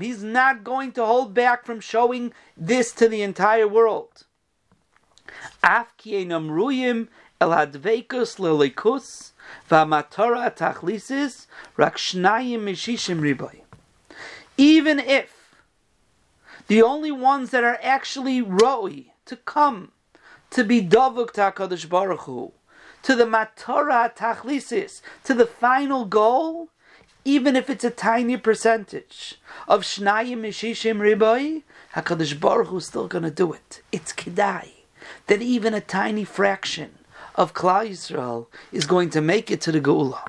He's 0.00 0.22
not 0.22 0.62
going 0.62 0.92
to 0.92 1.04
hold 1.04 1.34
back 1.34 1.64
from 1.64 1.80
showing 1.80 2.32
this 2.56 2.92
to 2.92 3.08
the 3.08 3.22
entire 3.22 3.66
world. 3.66 4.24
Even 14.56 14.98
if 15.00 15.32
the 16.68 16.82
only 16.82 17.12
ones 17.12 17.50
that 17.50 17.64
are 17.64 17.78
actually 17.82 18.40
roi 18.40 19.06
to 19.24 19.36
come 19.36 19.92
to 20.50 20.64
be 20.64 20.82
davuk 20.82 21.32
to 21.32 21.40
Hakadosh 21.40 21.88
Baruch 21.88 22.20
Hu, 22.20 22.52
to 23.02 23.14
the 23.14 23.24
matora 23.24 24.14
tachlisis, 24.14 25.00
to 25.24 25.34
the 25.34 25.46
final 25.46 26.04
goal, 26.04 26.70
even 27.24 27.56
if 27.56 27.68
it's 27.68 27.84
a 27.84 27.90
tiny 27.90 28.36
percentage 28.36 29.40
of 29.68 29.82
shnayim 29.82 30.40
mishishim 30.40 30.98
riboy, 30.98 31.62
Hakadosh 31.94 32.38
Baruch 32.38 32.68
Hu 32.68 32.76
is 32.78 32.86
still 32.86 33.08
going 33.08 33.24
to 33.24 33.30
do 33.30 33.52
it. 33.52 33.82
It's 33.92 34.12
kedai 34.12 34.70
that 35.26 35.42
even 35.42 35.74
a 35.74 35.80
tiny 35.80 36.24
fraction 36.24 36.98
of 37.34 37.54
Klal 37.54 37.88
Yisrael 37.88 38.46
is 38.72 38.86
going 38.86 39.10
to 39.10 39.20
make 39.20 39.50
it 39.50 39.60
to 39.62 39.72
the 39.72 39.80
Geula. 39.80 40.28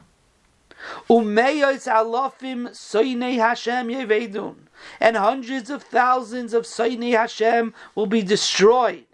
Umeyos 1.09 1.87
alofim 1.91 2.69
soinei 2.69 3.37
Hashem 3.37 3.87
yevedun, 3.87 4.55
and 4.99 5.17
hundreds 5.17 5.69
of 5.69 5.83
thousands 5.83 6.53
of 6.53 6.63
soinei 6.63 7.17
Hashem 7.17 7.73
will 7.95 8.05
be 8.05 8.21
destroyed 8.21 9.06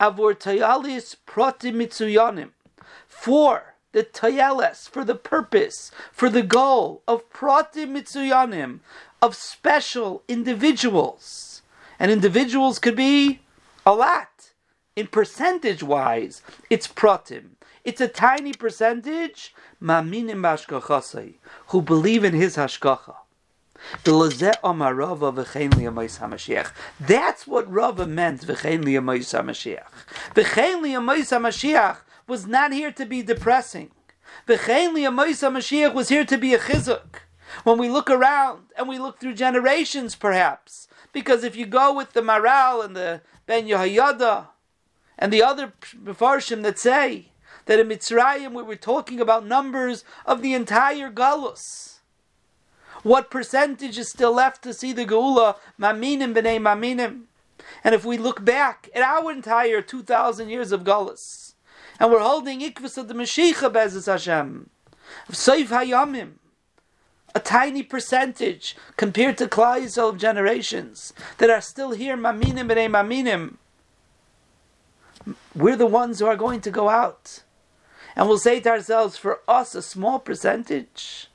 avor 0.00 0.34
tayalis 0.34 1.16
proti 1.26 1.72
mitsuyanim, 1.72 2.50
for 3.06 3.74
the 3.92 4.04
tayeles, 4.04 4.88
for 4.88 5.04
the 5.04 5.14
purpose, 5.14 5.90
for 6.12 6.28
the 6.28 6.42
goal 6.42 7.02
of 7.08 7.28
prati 7.30 7.86
mitsuyanim, 7.86 8.80
of 9.22 9.34
special 9.34 10.22
individuals. 10.28 11.62
And 11.98 12.10
individuals 12.10 12.78
could 12.78 12.96
be 12.96 13.40
a 13.86 13.94
lot. 13.94 14.52
In 14.94 15.06
percentage 15.06 15.82
wise, 15.82 16.42
it's 16.68 16.88
pratim. 16.88 17.56
It's 17.84 18.00
a 18.00 18.08
tiny 18.08 18.52
percentage, 18.52 19.54
maminim 19.82 20.40
bashkachasai, 20.40 21.34
who 21.68 21.80
believe 21.80 22.24
in 22.24 22.34
his 22.34 22.56
hashkacha. 22.56 23.14
That's 24.02 24.18
what 27.46 27.72
Rava 27.72 28.06
meant. 28.06 28.46
V'chein 28.46 28.84
liyamayis 28.84 29.32
HaMashiach. 29.32 29.88
V'chein 30.34 30.82
liyamayis 30.82 31.30
HaMashiach 31.36 31.98
was 32.26 32.46
not 32.46 32.72
here 32.72 32.92
to 32.92 33.06
be 33.06 33.22
depressing. 33.22 33.90
V'chein 34.48 34.94
liyamayis 34.94 35.48
HaMashiach 35.48 35.94
was 35.94 36.08
here 36.08 36.24
to 36.24 36.36
be 36.36 36.54
a 36.54 36.58
chizuk. 36.58 37.20
When 37.64 37.78
we 37.78 37.88
look 37.88 38.10
around 38.10 38.64
and 38.76 38.88
we 38.88 38.98
look 38.98 39.20
through 39.20 39.34
generations, 39.34 40.16
perhaps, 40.16 40.88
because 41.12 41.44
if 41.44 41.56
you 41.56 41.64
go 41.64 41.94
with 41.94 42.12
the 42.12 42.20
Maral 42.20 42.84
and 42.84 42.96
the 42.96 43.22
Ben 43.46 43.66
Yehoyada 43.66 44.48
and 45.18 45.32
the 45.32 45.42
other 45.42 45.72
Mefarshim 45.96 46.62
that 46.64 46.78
say 46.78 47.30
that 47.66 47.78
in 47.78 47.88
Mitzrayim 47.88 48.52
we 48.52 48.62
were 48.62 48.76
talking 48.76 49.20
about 49.20 49.46
numbers 49.46 50.04
of 50.24 50.42
the 50.42 50.54
entire 50.54 51.10
Galus. 51.10 51.95
What 53.06 53.30
percentage 53.30 53.98
is 53.98 54.08
still 54.08 54.32
left 54.32 54.62
to 54.64 54.74
see 54.74 54.92
the 54.92 55.06
Geula? 55.06 55.54
Maminim 55.78 56.34
b'nei 56.34 56.58
maminim. 56.58 57.26
And 57.84 57.94
if 57.94 58.04
we 58.04 58.18
look 58.18 58.44
back 58.44 58.88
at 58.96 59.02
our 59.02 59.30
entire 59.30 59.80
2,000 59.80 60.48
years 60.48 60.72
of 60.72 60.82
Galus, 60.82 61.54
and 62.00 62.10
we're 62.10 62.18
holding 62.18 62.62
Ikvus 62.62 62.98
of 62.98 63.06
the 63.06 63.14
Mashiach 63.14 63.72
Bezes 63.72 64.06
Hashem, 64.06 64.70
of 65.28 65.36
Seif 65.36 65.68
Hayamim, 65.68 66.32
a 67.32 67.38
tiny 67.38 67.84
percentage 67.84 68.74
compared 68.96 69.38
to 69.38 69.46
Klal 69.46 69.82
Yisrael 69.82 70.18
generations 70.18 71.12
that 71.38 71.48
are 71.48 71.60
still 71.60 71.92
here, 71.92 72.16
Maminim 72.16 72.68
b'nei 72.68 72.90
Maminim, 72.90 73.54
we're 75.54 75.76
the 75.76 75.86
ones 75.86 76.18
who 76.18 76.26
are 76.26 76.34
going 76.34 76.60
to 76.60 76.72
go 76.72 76.88
out. 76.88 77.44
And 78.16 78.26
we'll 78.26 78.38
say 78.38 78.58
to 78.58 78.70
ourselves, 78.70 79.16
for 79.16 79.42
us, 79.46 79.76
a 79.76 79.82
small 79.82 80.18
percentage 80.18 81.28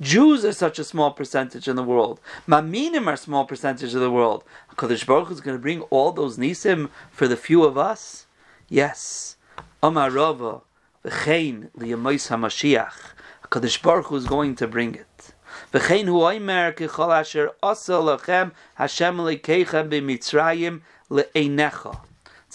Jews 0.00 0.44
are 0.44 0.52
such 0.52 0.78
a 0.78 0.84
small 0.84 1.10
percentage 1.10 1.66
in 1.66 1.76
the 1.76 1.82
world. 1.82 2.20
Maminim 2.46 3.06
are 3.06 3.14
a 3.14 3.16
small 3.16 3.46
percentage 3.46 3.94
of 3.94 4.00
the 4.00 4.10
world. 4.10 4.44
Kadosh 4.76 5.06
Baruch 5.06 5.30
is 5.30 5.40
going 5.40 5.56
to 5.56 5.62
bring 5.62 5.80
all 5.82 6.12
those 6.12 6.36
nisim 6.36 6.90
for 7.10 7.26
the 7.26 7.36
few 7.36 7.64
of 7.64 7.78
us. 7.78 8.26
Yes, 8.68 9.36
Amarava 9.82 10.60
v'chein 11.02 11.70
liyamois 11.70 12.28
hamashiach. 12.28 13.14
Kadosh 13.50 13.80
Baruch 13.80 14.12
is 14.12 14.26
going 14.26 14.54
to 14.56 14.68
bring 14.68 14.94
it. 14.94 15.32
V'chein 15.72 16.04
hu 16.04 16.18
oimer 16.20 16.76
kichol 16.76 17.18
asher 17.18 17.52
asa 17.62 17.92
lachem 17.92 18.52
Hashem 18.74 19.16
lekecha 19.16 19.88
b'mitzrayim 19.88 20.82
le'einecha 21.08 22.00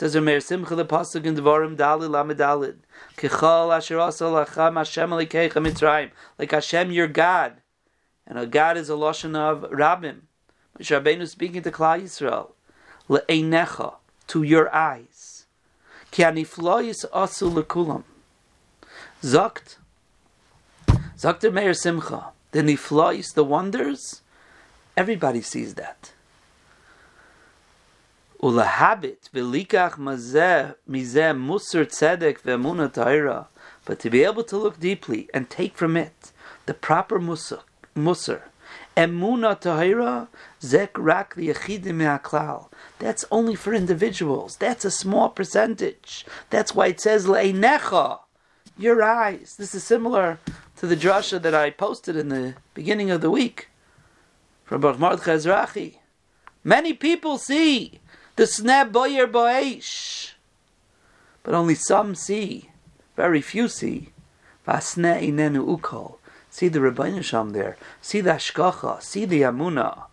says 0.01 0.15
Rameir 0.15 0.41
Simcha 0.41 0.73
the 0.73 0.83
pasuk 0.83 1.25
in 1.25 1.35
Devarim 1.35 1.77
Dalid 1.77 2.09
Lamedalid. 2.09 2.77
Kichal 3.17 3.75
Asher 3.75 3.95
Lacham 3.95 4.75
Hashem 4.75 5.09
Alikecha 5.09 5.53
Mitzrayim. 5.53 6.11
Like 6.37 6.51
Hashem, 6.51 6.91
your 6.91 7.07
God, 7.07 7.61
and 8.25 8.37
a 8.37 8.45
God 8.45 8.77
is 8.77 8.89
a 8.89 8.93
lashon 8.93 9.35
of 9.35 9.69
Rabbim. 9.71 10.21
Moshe 10.79 10.99
Rabbeinu 10.99 11.27
speaking 11.27 11.61
to 11.63 11.71
Klal 11.71 12.01
Yisrael. 12.01 12.51
Le'einecha 13.09 13.95
to 14.27 14.43
your 14.43 14.73
eyes. 14.73 15.45
Ki 16.11 16.23
aniflois 16.23 17.05
asu 17.11 17.51
lekulam. 17.51 18.03
Zakt. 19.21 19.77
Zakt 21.17 21.51
Meir 21.53 21.73
Simcha. 21.73 22.31
The 22.51 22.61
niflois, 22.61 23.33
the 23.33 23.43
wonders. 23.43 24.21
Everybody 24.97 25.41
sees 25.41 25.75
that. 25.75 26.13
Ulahabit 28.41 29.29
v'likach 29.33 29.97
mazeh 29.97 30.75
mizeh 30.89 31.35
musar 31.37 31.85
tzedek. 31.85 33.47
But 33.85 33.99
to 33.99 34.09
be 34.09 34.23
able 34.23 34.43
to 34.43 34.57
look 34.57 34.79
deeply 34.79 35.29
and 35.33 35.49
take 35.49 35.77
from 35.77 35.95
it 35.95 36.31
the 36.65 36.73
proper 36.73 37.19
musar, 37.19 37.61
musar 37.95 38.41
emuna 38.97 39.59
ta'ira 39.59 40.27
zek 40.61 40.97
rak 40.97 41.35
liyachidim. 41.35 42.67
That's 42.99 43.25
only 43.31 43.55
for 43.55 43.73
individuals. 43.73 44.57
That's 44.57 44.85
a 44.85 44.91
small 44.91 45.29
percentage. 45.29 46.25
That's 46.49 46.73
why 46.73 46.87
it 46.87 46.99
says 46.99 47.27
le'einecha, 47.27 48.19
your 48.77 49.03
eyes. 49.03 49.55
This 49.57 49.75
is 49.75 49.83
similar 49.83 50.39
to 50.77 50.87
the 50.87 50.97
drasha 50.97 51.41
that 51.41 51.53
I 51.53 51.69
posted 51.69 52.15
in 52.15 52.29
the 52.29 52.55
beginning 52.73 53.11
of 53.11 53.21
the 53.21 53.29
week 53.31 53.69
from 54.65 54.81
Baruch 54.81 54.99
Mordechai. 54.99 55.91
Many 56.63 56.93
people 56.93 57.37
see 57.37 58.00
the 58.41 58.47
snap 58.47 58.91
boyer 58.91 59.27
boish. 59.27 60.31
But 61.43 61.53
only 61.53 61.75
some 61.75 62.15
see, 62.15 62.71
very 63.15 63.39
few 63.39 63.67
see. 63.67 64.13
Vasne 64.67 65.21
inenu 65.21 65.77
ukol. 65.77 66.15
See 66.49 66.67
the 66.67 66.79
Rebbeinu 66.79 67.23
Sham 67.23 67.51
there. 67.51 67.77
See 68.01 68.19
the 68.19 68.31
Ashkacha. 68.31 69.03
See 69.03 69.25
the 69.25 69.43
Amuna. 69.43 70.05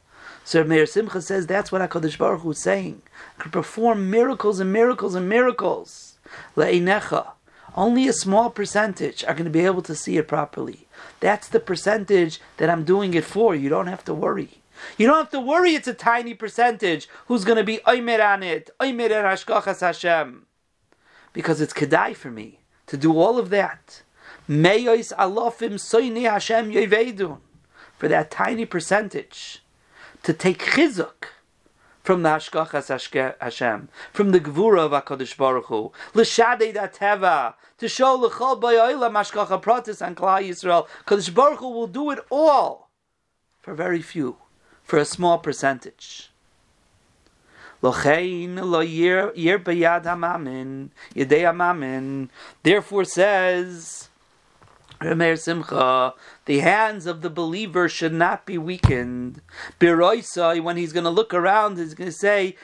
So 0.45 0.63
Meir 0.63 0.85
Simcha 0.85 1.23
says 1.23 1.47
that's 1.47 1.73
what 1.73 1.81
HaKadosh 1.81 2.19
Baruch 2.19 2.43
Hu 2.43 2.51
is 2.51 2.59
saying. 2.59 3.01
I 3.39 3.43
could 3.43 3.53
perform 3.53 4.11
miracles 4.11 4.61
and 4.61 4.71
miracles 4.75 5.15
and 5.15 5.27
miracles. 5.27 6.19
Le'inecha. 6.55 7.29
Only 7.75 8.09
a 8.09 8.13
small 8.13 8.51
percentage 8.51 9.25
are 9.25 9.33
going 9.33 9.45
to 9.47 9.51
be 9.51 9.65
able 9.65 9.81
to 9.83 9.95
see 9.95 10.19
it 10.19 10.29
properly. 10.29 10.87
That's 11.21 11.49
the 11.49 11.61
percentage 11.61 12.43
that 12.59 12.69
I'm 12.69 12.85
doing 12.85 13.15
it 13.15 13.25
for. 13.25 13.55
You 13.55 13.71
don't 13.71 13.87
have 13.87 14.05
to 14.05 14.13
worry. 14.13 14.59
You 14.97 15.07
don't 15.07 15.19
have 15.19 15.31
to 15.31 15.41
worry 15.41 15.75
it's 15.75 15.89
a 15.89 15.95
tiny 15.95 16.35
percentage 16.35 17.09
who's 17.27 17.45
going 17.45 17.59
to 17.59 17.65
be 17.65 17.79
Oimer 17.87 18.25
on 18.25 18.43
it, 18.43 18.71
Oimer 18.81 19.11
en 19.11 19.25
Hashkachas 19.25 19.81
Hashem. 19.81 20.47
Because 21.33 21.61
it's 21.61 21.73
Kedai 21.73 22.15
for 22.17 22.31
me 22.31 22.61
to 22.87 22.97
do 22.97 23.17
all 23.17 23.39
of 23.39 23.51
that. 23.51 24.03
Meyois 24.49 25.15
alofim 25.17 25.75
soini 25.75 26.29
Hashem 26.29 26.71
yevedun. 26.73 27.39
For 27.97 28.09
that 28.09 28.31
tiny 28.31 28.65
percentage. 28.65 29.63
To 30.23 30.33
take 30.33 30.59
chizuk 30.59 31.29
from 32.03 32.23
the 32.23 32.31
Hashkachas 32.31 33.37
Hashem, 33.41 33.89
from 34.13 34.31
the 34.31 34.41
Gvura 34.41 34.81
of 34.81 34.93
HaKadosh 34.93 35.37
Baruch 35.37 35.67
Hu, 35.67 35.93
l'shadei 36.15 36.75
dateva, 36.75 37.55
to 37.77 37.87
show 37.87 38.15
l'chol 38.15 38.61
bayoyla 38.61 39.11
Hashkacha 39.11 39.63
Pratis 39.63 40.05
and 40.05 40.17
Klal 40.17 40.43
Yisrael, 40.43 40.89
Kadosh 41.07 41.35
Baruch 41.35 41.59
Hu 41.59 41.69
will 41.69 41.87
do 41.87 42.11
it 42.11 42.19
all 42.31 42.89
for 43.61 43.75
very 43.75 44.01
few 44.01 44.39
for 44.89 44.99
a 44.99 45.05
small 45.05 45.39
percentage. 45.39 46.31
Therefore 52.63 53.05
says 53.05 54.09
Remeir 55.01 55.39
Simcha, 55.39 56.15
the 56.47 56.59
hands 56.61 57.07
of 57.07 57.21
the 57.21 57.29
believer 57.31 57.89
should 57.89 58.15
not 58.15 58.47
be 58.47 58.57
weakened. 58.57 59.43
Biroisa, 59.79 60.61
when 60.63 60.79
he's 60.79 60.95
going 60.95 61.05
to 61.05 61.11
look 61.11 61.35
around, 61.35 61.77
he's 61.77 61.93
going 61.95 62.11
to 62.11 62.17
say, 62.17 62.57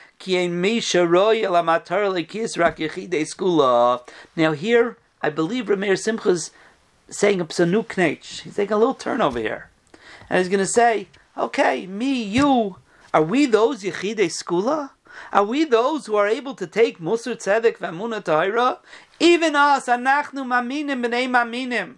Now 4.35 4.52
here, 4.52 4.97
I 5.23 5.31
believe 5.31 5.66
Remeir 5.66 6.26
is 6.26 6.50
saying 7.11 7.40
a 7.40 7.45
psanuk 7.45 7.88
He's 8.40 8.57
taking 8.57 8.73
a 8.73 8.78
little 8.78 8.95
turn 8.95 9.21
over 9.21 9.38
here. 9.38 9.69
And 10.31 10.38
he's 10.38 10.49
going 10.49 10.59
to 10.59 10.66
say, 10.66 11.09
Okay, 11.37 11.85
me, 11.88 12.23
you, 12.23 12.76
are 13.12 13.23
we 13.25 13.47
those 13.47 13.83
Yechidei 13.83 14.31
Skula? 14.31 14.91
Are 15.33 15.43
we 15.43 15.64
those 15.64 16.07
who 16.07 16.14
are 16.14 16.29
able 16.29 16.55
to 16.55 16.64
take 16.64 17.00
Musar 17.00 17.35
Tzedek 17.35 17.79
V'Amuna 17.79 18.23
Tahira? 18.23 18.79
Even 19.19 19.57
us, 19.57 19.87
Anachnu 19.87 20.45
Maminim 20.47 21.05
B'nei 21.05 21.29
Maminim. 21.29 21.95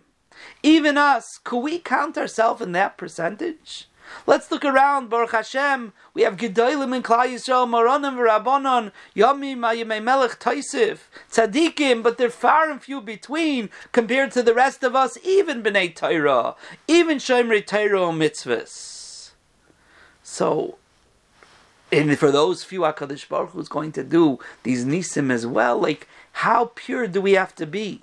Even 0.62 0.97
us, 0.97 1.38
could 1.45 1.59
we 1.59 1.78
count 1.78 2.16
ourselves 2.16 2.62
in 2.62 2.73
that 2.73 2.97
percentage? 2.97 3.90
Let's 4.26 4.50
look 4.50 4.64
around, 4.64 5.11
Baruch 5.11 5.33
Hashem. 5.33 5.93
We 6.14 6.23
have 6.23 6.38
Gedolim 6.38 6.97
in 6.97 7.02
Klal 7.02 7.28
Yisrael, 7.28 7.69
Moronim 7.69 8.16
v'Rabbanon, 8.16 8.90
Yomim 9.14 9.59
Mayimei 9.59 10.02
Melech 10.02 10.40
Toisif, 10.40 11.11
Tzadikim, 11.31 12.02
but 12.02 12.16
they're 12.16 12.31
far 12.31 12.71
and 12.71 12.83
few 12.83 13.02
between 13.02 13.69
compared 13.93 14.31
to 14.31 14.43
the 14.43 14.55
rest 14.55 14.83
of 14.83 14.97
us, 14.97 15.19
even 15.23 15.62
B'nei 15.62 15.95
Torah, 15.95 16.55
even 16.88 17.19
Shomrei 17.19 17.66
Torah 17.66 18.12
mitzvahs. 18.12 18.95
So, 20.28 20.76
and 21.92 22.18
for 22.18 22.33
those 22.33 22.64
few 22.64 22.80
Hakadosh 22.80 23.28
Baruch 23.28 23.50
Hu 23.50 23.61
is 23.61 23.68
going 23.68 23.92
to 23.92 24.02
do 24.02 24.40
these 24.64 24.85
nisim 24.85 25.30
as 25.30 25.47
well, 25.47 25.78
like 25.78 26.09
how 26.33 26.73
pure 26.75 27.06
do 27.06 27.21
we 27.21 27.35
have 27.35 27.54
to 27.54 27.64
be? 27.64 28.00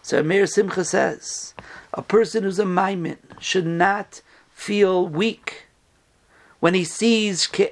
So 0.00 0.20
Amir 0.20 0.46
Simcha 0.46 0.84
says, 0.84 1.52
a 1.92 2.00
person 2.00 2.44
who's 2.44 2.60
a 2.60 2.64
maimin 2.64 3.18
should 3.40 3.66
not 3.66 4.22
feel 4.52 5.08
weak 5.08 5.66
when 6.60 6.74
he 6.74 6.84
sees 6.84 7.48
there's 7.48 7.68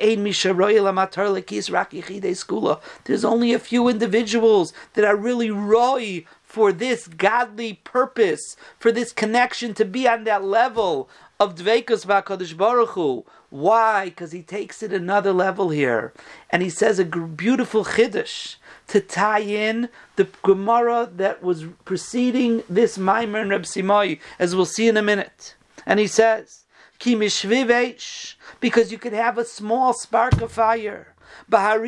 only 3.25 3.53
a 3.55 3.59
few 3.59 3.89
individuals 3.89 4.73
that 4.95 5.05
are 5.05 5.17
really 5.17 5.51
roy 5.51 6.25
for 6.43 6.73
this 6.73 7.07
godly 7.07 7.75
purpose, 7.85 8.57
for 8.79 8.93
this 8.93 9.13
connection 9.13 9.73
to 9.75 9.85
be 9.85 10.09
on 10.09 10.25
that 10.25 10.45
level 10.45 11.09
of 11.43 11.57
Dveikus 11.57 12.07
Bakadosh 12.07 12.57
Baruch 12.57 12.91
Hu. 12.91 13.25
Why? 13.51 14.05
Because 14.05 14.31
he 14.31 14.43
takes 14.43 14.81
it 14.81 14.93
another 14.93 15.33
level 15.33 15.71
here, 15.71 16.13
and 16.51 16.63
he 16.63 16.71
says 16.71 17.01
a 17.01 17.05
beautiful 17.05 17.85
chiddush 17.85 18.55
to 18.87 19.01
tie 19.01 19.41
in 19.41 19.89
the 20.15 20.29
Gemara 20.45 21.11
that 21.17 21.43
was 21.43 21.65
preceding 21.85 22.63
this 22.71 22.97
Maimer 22.97 23.43
and 23.43 23.51
Reb 23.51 23.63
Simai, 23.63 24.21
as 24.39 24.55
we'll 24.55 24.67
see 24.67 24.87
in 24.87 24.97
a 24.97 25.03
minute. 25.03 25.57
And 25.85 25.99
he 25.99 26.07
says, 26.07 26.65
Ki 27.01 27.17
because 27.17 28.93
you 28.93 28.99
could 28.99 29.13
have 29.13 29.37
a 29.37 29.45
small 29.45 29.93
spark 29.93 30.41
of 30.41 30.53
fire. 30.53 31.13
But 31.49 31.83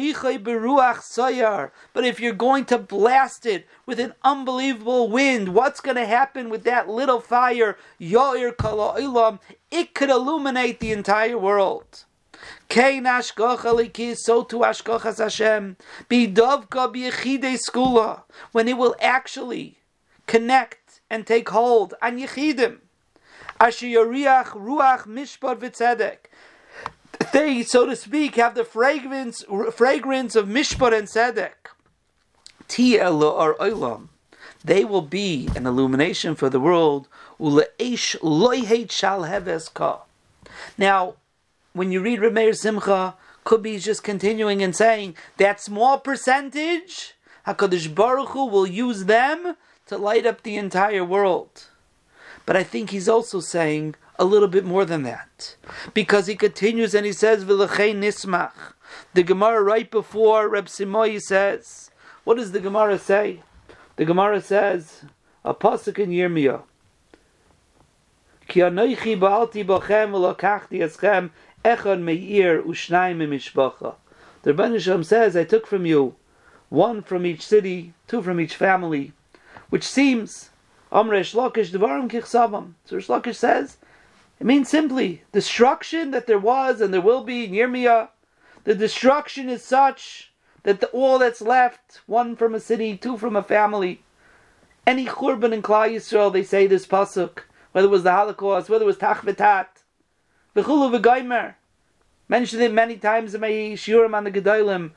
if 2.04 2.20
you're 2.20 2.32
going 2.32 2.64
to 2.66 2.78
blast 2.78 3.46
it 3.46 3.66
with 3.86 4.00
an 4.00 4.14
unbelievable 4.22 5.08
wind, 5.08 5.54
what's 5.54 5.80
going 5.80 5.96
to 5.96 6.06
happen 6.06 6.48
with 6.50 6.64
that 6.64 6.88
little 6.88 7.20
fire? 7.20 7.76
It 7.98 9.94
could 9.94 10.10
illuminate 10.10 10.80
the 10.80 10.92
entire 10.92 11.38
world. 11.38 12.04
Kein 12.68 13.04
ashkocha 13.04 14.16
so 14.16 14.42
to 14.44 14.58
ashkochas 14.58 15.18
Hashem. 15.18 15.76
Bidovka 16.10 16.92
b'yechidei 16.92 17.58
skula. 17.58 18.22
When 18.52 18.68
it 18.68 18.76
will 18.76 18.96
actually 19.00 19.78
connect 20.26 21.00
and 21.08 21.26
take 21.26 21.48
hold 21.50 21.94
on 22.02 22.18
yechidim. 22.18 22.78
Asher 23.60 23.86
yoriach 23.86 24.48
ruach 24.48 25.06
mishpat 25.06 25.58
v'tzedek. 25.58 26.16
They, 27.32 27.62
so 27.62 27.86
to 27.86 27.96
speak, 27.96 28.36
have 28.36 28.54
the 28.54 28.64
fragrance 28.64 29.44
fragrance 29.72 30.36
of 30.36 30.46
mishpat 30.48 30.96
and 30.96 31.08
tzedek. 31.08 31.72
Tiel 32.68 33.22
or 33.22 33.54
olam. 33.56 34.08
They 34.64 34.84
will 34.84 35.02
be 35.02 35.48
an 35.54 35.66
illumination 35.66 36.34
for 36.34 36.48
the 36.48 36.60
world. 36.60 37.08
Heves 37.38 38.14
ka. 39.74 40.02
Now, 40.78 41.14
when 41.72 41.92
you 41.92 42.00
read 42.00 42.20
Rameir 42.20 42.56
Simcha, 42.56 43.14
could 43.44 43.62
be 43.62 43.78
just 43.78 44.02
continuing 44.02 44.62
and 44.62 44.74
saying 44.74 45.16
that 45.36 45.60
small 45.60 45.98
percentage, 45.98 47.14
Hakadosh 47.46 47.94
Baruch 47.94 48.30
Hu 48.30 48.46
will 48.46 48.66
use 48.66 49.04
them 49.04 49.56
to 49.86 49.98
light 49.98 50.24
up 50.24 50.42
the 50.42 50.56
entire 50.56 51.04
world. 51.04 51.64
But 52.46 52.56
I 52.56 52.62
think 52.62 52.90
he's 52.90 53.08
also 53.08 53.40
saying 53.40 53.96
a 54.18 54.24
little 54.24 54.48
bit 54.48 54.64
more 54.64 54.84
than 54.84 55.02
that, 55.02 55.56
because 55.92 56.26
he 56.26 56.36
continues 56.36 56.94
and 56.94 57.04
he 57.04 57.12
says 57.12 57.44
V'lechei 57.44 57.94
nismach. 57.94 58.74
The 59.14 59.22
Gemara 59.22 59.62
right 59.62 59.90
before 59.90 60.48
Reb 60.48 60.66
Simoy 60.66 61.20
says, 61.20 61.90
what 62.24 62.36
does 62.36 62.52
the 62.52 62.60
Gemara 62.60 62.98
say? 62.98 63.40
The 63.96 64.04
Gemara 64.04 64.40
says 64.40 65.04
a 65.44 65.54
pasuk 65.54 65.98
in 65.98 66.10
Yirmiyah. 66.10 66.62
Ki 68.46 68.60
anoichi 68.60 69.18
ba'alti 69.18 69.64
eschem 69.64 71.30
Echad 71.64 72.00
meir 72.00 72.62
ushnaim 72.62 73.18
mishpacha. 73.18 73.94
The 74.42 74.52
Rebbeinu 74.52 74.78
Shalom 74.78 75.04
says, 75.04 75.34
I 75.34 75.44
took 75.44 75.66
from 75.66 75.86
you 75.86 76.14
one 76.68 77.02
from 77.02 77.24
each 77.24 77.40
city, 77.40 77.94
two 78.06 78.22
from 78.22 78.38
each 78.38 78.54
family, 78.54 79.12
which 79.70 79.84
seems 79.84 80.50
Amre 80.92 81.20
Shlakish 81.20 81.70
Devarim 81.70 82.10
Kichsavam. 82.10 82.74
So 82.84 82.96
Shlakish 82.96 83.36
says, 83.36 83.78
it 84.40 84.46
means 84.46 84.68
simply 84.68 85.22
destruction 85.32 86.10
that 86.10 86.26
there 86.26 86.38
was 86.38 86.80
and 86.80 86.92
there 86.92 87.00
will 87.00 87.24
be 87.24 87.44
in 87.44 87.52
Yirmiyah. 87.52 88.08
The 88.64 88.74
destruction 88.74 89.48
is 89.48 89.62
such 89.62 90.32
that 90.64 90.80
the, 90.80 90.88
all 90.88 91.18
that's 91.18 91.40
left, 91.40 92.00
one 92.06 92.34
from 92.34 92.54
a 92.54 92.60
city, 92.60 92.96
two 92.96 93.16
from 93.16 93.36
a 93.36 93.42
family, 93.42 94.02
any 94.86 95.06
churban 95.06 95.52
in 95.52 95.62
Klal 95.62 95.90
Yisrael, 95.94 96.32
they 96.32 96.42
say 96.42 96.66
this 96.66 96.86
pasuk, 96.86 97.40
whether 97.72 97.86
it 97.86 97.90
was 97.90 98.02
the 98.02 98.12
Holocaust, 98.12 98.68
whether 98.68 98.84
it 98.84 98.86
was 98.86 98.96
Tachvetat, 98.96 99.66
V'chulu 100.54 101.00
v'gaimer. 101.00 101.54
Mentioned 102.28 102.62
it 102.62 102.72
many 102.72 102.96
times 102.96 103.34
in 103.34 103.40
my 103.40 103.48
shiurim 103.48 104.14
on 104.14 104.24
the 104.24 104.30
Gedolim. 104.30 104.92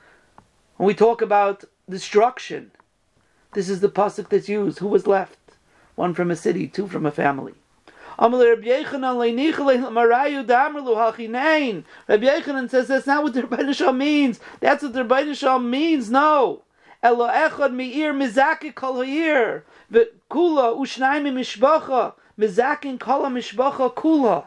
When 0.78 0.88
we 0.88 0.94
talk 0.94 1.22
about 1.22 1.66
destruction, 1.90 2.72
this 3.54 3.70
is 3.70 3.82
the 3.82 3.90
pasuk 3.90 4.30
that's 4.30 4.50
used. 4.50 4.80
Who 4.80 4.88
was 4.88 5.08
left? 5.08 5.40
One 5.96 6.14
from 6.14 6.32
a 6.32 6.36
city, 6.36 6.68
two 6.68 6.88
from 6.88 7.06
a 7.06 7.12
family. 7.12 7.56
Rabbi 8.20 8.66
Yechanan 12.26 12.70
says 12.70 12.88
that's 12.88 13.08
not 13.08 13.24
what 13.24 13.34
the 13.34 13.44
Rebbeinu 13.44 13.96
means. 13.96 14.40
That's 14.60 14.82
what 14.84 14.94
the 14.94 15.04
Rebbeinu 15.04 15.64
means. 15.64 16.10
No. 16.10 16.64
Elo 17.04 17.28
echad 17.28 17.74
meir 17.74 18.14
mizake 18.14 18.74
kol 18.74 18.96
ha'ir. 19.04 19.66
Kula 19.92 20.76
ushnaim 20.78 21.28
mishbacha. 21.34 22.14
Mizakin 22.40 23.00
kol 23.00 23.24
mishbacha 23.26 23.94
kula. 23.94 24.46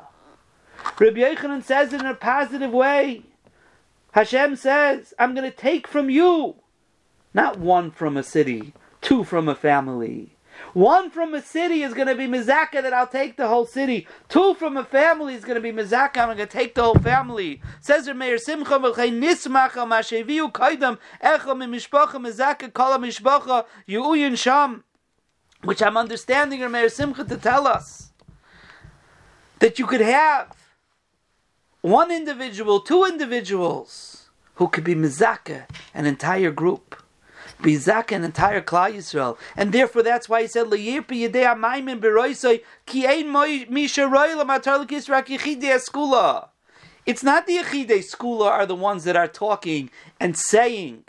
Rabbi 0.99 1.21
Yechanan 1.21 1.63
says 1.63 1.93
it 1.93 2.01
in 2.01 2.07
a 2.07 2.15
positive 2.15 2.73
way. 2.73 3.23
Hashem 4.13 4.57
says, 4.57 5.15
I'm 5.19 5.35
going 5.35 5.49
to 5.49 5.57
take 5.57 5.87
from 5.87 6.11
you, 6.11 6.57
not 7.33 7.61
one 7.61 7.93
from 7.93 8.17
a 8.17 8.25
city, 8.25 8.73
two 9.01 9.23
from 9.23 9.49
a 9.49 9.55
family. 9.55 10.35
One 10.73 11.11
from 11.11 11.35
a 11.35 11.43
city 11.43 11.83
is 11.83 11.95
going 11.95 12.09
to 12.09 12.15
be 12.15 12.27
Mizaka 12.27 12.83
that 12.83 12.93
I'll 12.93 13.07
take 13.07 13.37
the 13.37 13.49
whole 13.49 13.67
city. 13.67 14.07
Two 14.29 14.55
from 14.55 14.77
a 14.77 14.85
family 14.85 15.35
is 15.35 15.45
going 15.45 15.57
to 15.57 15.61
be 15.61 15.73
Mizaka, 15.73 16.19
I'm 16.19 16.27
going 16.27 16.39
to 16.39 16.47
take 16.47 16.75
the 16.75 16.83
whole 16.83 16.95
family. 16.95 17.61
Says 17.81 18.07
the 18.07 18.15
Meir 18.15 18.39
Simcha, 18.39 18.79
V'chei 18.79 19.13
nismacha 19.13 19.87
ma'sheviu 19.87 20.53
kaidam 20.53 20.99
Mizaka 22.21 23.65
yu'uyin 23.89 24.37
sham. 24.37 24.85
Which 25.63 25.83
I'm 25.83 25.97
understanding 25.97 26.61
your 26.61 26.71
mayor 26.71 26.89
Simcha 26.89 27.25
to 27.25 27.37
tell 27.37 27.67
us. 27.67 28.13
That 29.59 29.79
you 29.79 29.87
could 29.87 30.01
have 30.01 30.57
one 31.83 32.11
individual, 32.11 32.81
two 32.81 33.05
individuals, 33.05 34.31
who 34.55 34.69
could 34.69 34.85
be 34.85 34.95
mizaka, 34.95 35.65
an 35.95 36.05
entire 36.05 36.51
group, 36.51 37.00
mizaka, 37.63 38.17
an 38.17 38.25
entire 38.25 38.61
Klal 38.61 38.95
Yisrael, 38.95 39.39
and 39.57 39.73
therefore 39.73 40.03
that's 40.03 40.29
why 40.29 40.43
he 40.43 40.49
said 40.49 40.67
leyirpi 40.67 41.29
yedei 41.29 41.55
amayim 41.55 42.01
beroisoi 42.01 42.63
ki 42.87 43.07
ein 43.07 43.33
misha 43.73 44.03
roila 44.03 44.45
matar 44.45 44.85
lekis 44.85 45.09
rak 45.09 45.27
skula. 45.27 46.49
It's 47.07 47.23
not 47.23 47.47
the 47.47 47.59
yechidei 47.59 48.05
skula 48.05 48.47
are 48.47 48.67
the 48.67 48.75
ones 48.75 49.05
that 49.05 49.17
are 49.17 49.29
talking 49.29 49.91
and 50.19 50.37
saying. 50.37 51.05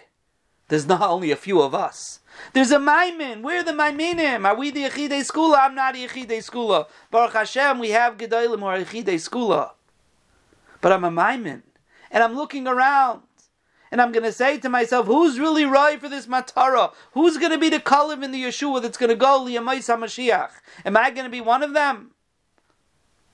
There's 0.67 0.87
not 0.87 1.01
only 1.01 1.31
a 1.31 1.35
few 1.35 1.61
of 1.61 1.75
us. 1.75 2.19
There's 2.53 2.71
a 2.71 2.77
Maimin. 2.77 3.41
We're 3.41 3.61
the 3.61 3.73
Maiminim. 3.73 4.45
Are 4.45 4.55
we 4.55 4.71
the 4.71 4.85
Yechidei 4.85 5.29
Skula? 5.29 5.57
I'm 5.59 5.75
not 5.75 5.95
a 5.95 6.07
Yechidei 6.07 6.37
Skula. 6.37 6.87
Baruch 7.11 7.33
Hashem, 7.33 7.77
we 7.77 7.89
have 7.89 8.15
Gedolim 8.15 8.59
who 8.59 8.65
are 8.67 8.77
Yechidei 8.77 9.15
Skula 9.15 9.71
but 10.81 10.91
I'm 10.91 11.03
a 11.03 11.11
maimin, 11.11 11.61
and 12.09 12.23
I'm 12.23 12.35
looking 12.35 12.67
around, 12.67 13.21
and 13.91 14.01
I'm 14.01 14.13
going 14.13 14.23
to 14.23 14.31
say 14.31 14.57
to 14.57 14.69
myself, 14.69 15.05
who's 15.07 15.37
really 15.39 15.65
right 15.65 15.99
for 15.99 16.07
this 16.07 16.25
matara? 16.25 16.93
Who's 17.11 17.37
going 17.37 17.51
to 17.51 17.57
be 17.57 17.69
the 17.69 17.79
kalim 17.79 18.23
in 18.23 18.31
the 18.31 18.43
Yeshua 18.43 18.81
that's 18.81 18.97
going 18.97 19.09
to 19.09 19.15
go 19.15 19.41
liyamais 19.41 19.85
HaMashiach? 19.85 20.51
Am 20.85 20.95
I 20.95 21.11
going 21.11 21.25
to 21.25 21.29
be 21.29 21.41
one 21.41 21.61
of 21.61 21.73
them? 21.73 22.11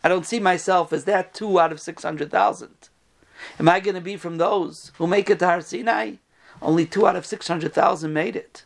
I 0.04 0.10
don't 0.10 0.26
see 0.26 0.40
myself 0.40 0.92
as 0.92 1.06
that 1.06 1.34
two 1.34 1.60
out 1.60 1.72
of 1.72 1.80
600,000. 1.80 2.90
Am 3.60 3.70
I 3.70 3.80
going 3.80 3.96
to 3.96 4.02
be 4.02 4.18
from 4.18 4.38
those 4.38 4.92
who 4.98 5.06
make 5.06 5.30
it 5.30 5.40
to 5.40 5.46
Har 5.46 5.62
Sinai? 5.62 6.14
Only 6.62 6.86
two 6.86 7.06
out 7.06 7.16
of 7.16 7.26
600,000 7.26 8.12
made 8.12 8.36
it. 8.36 8.64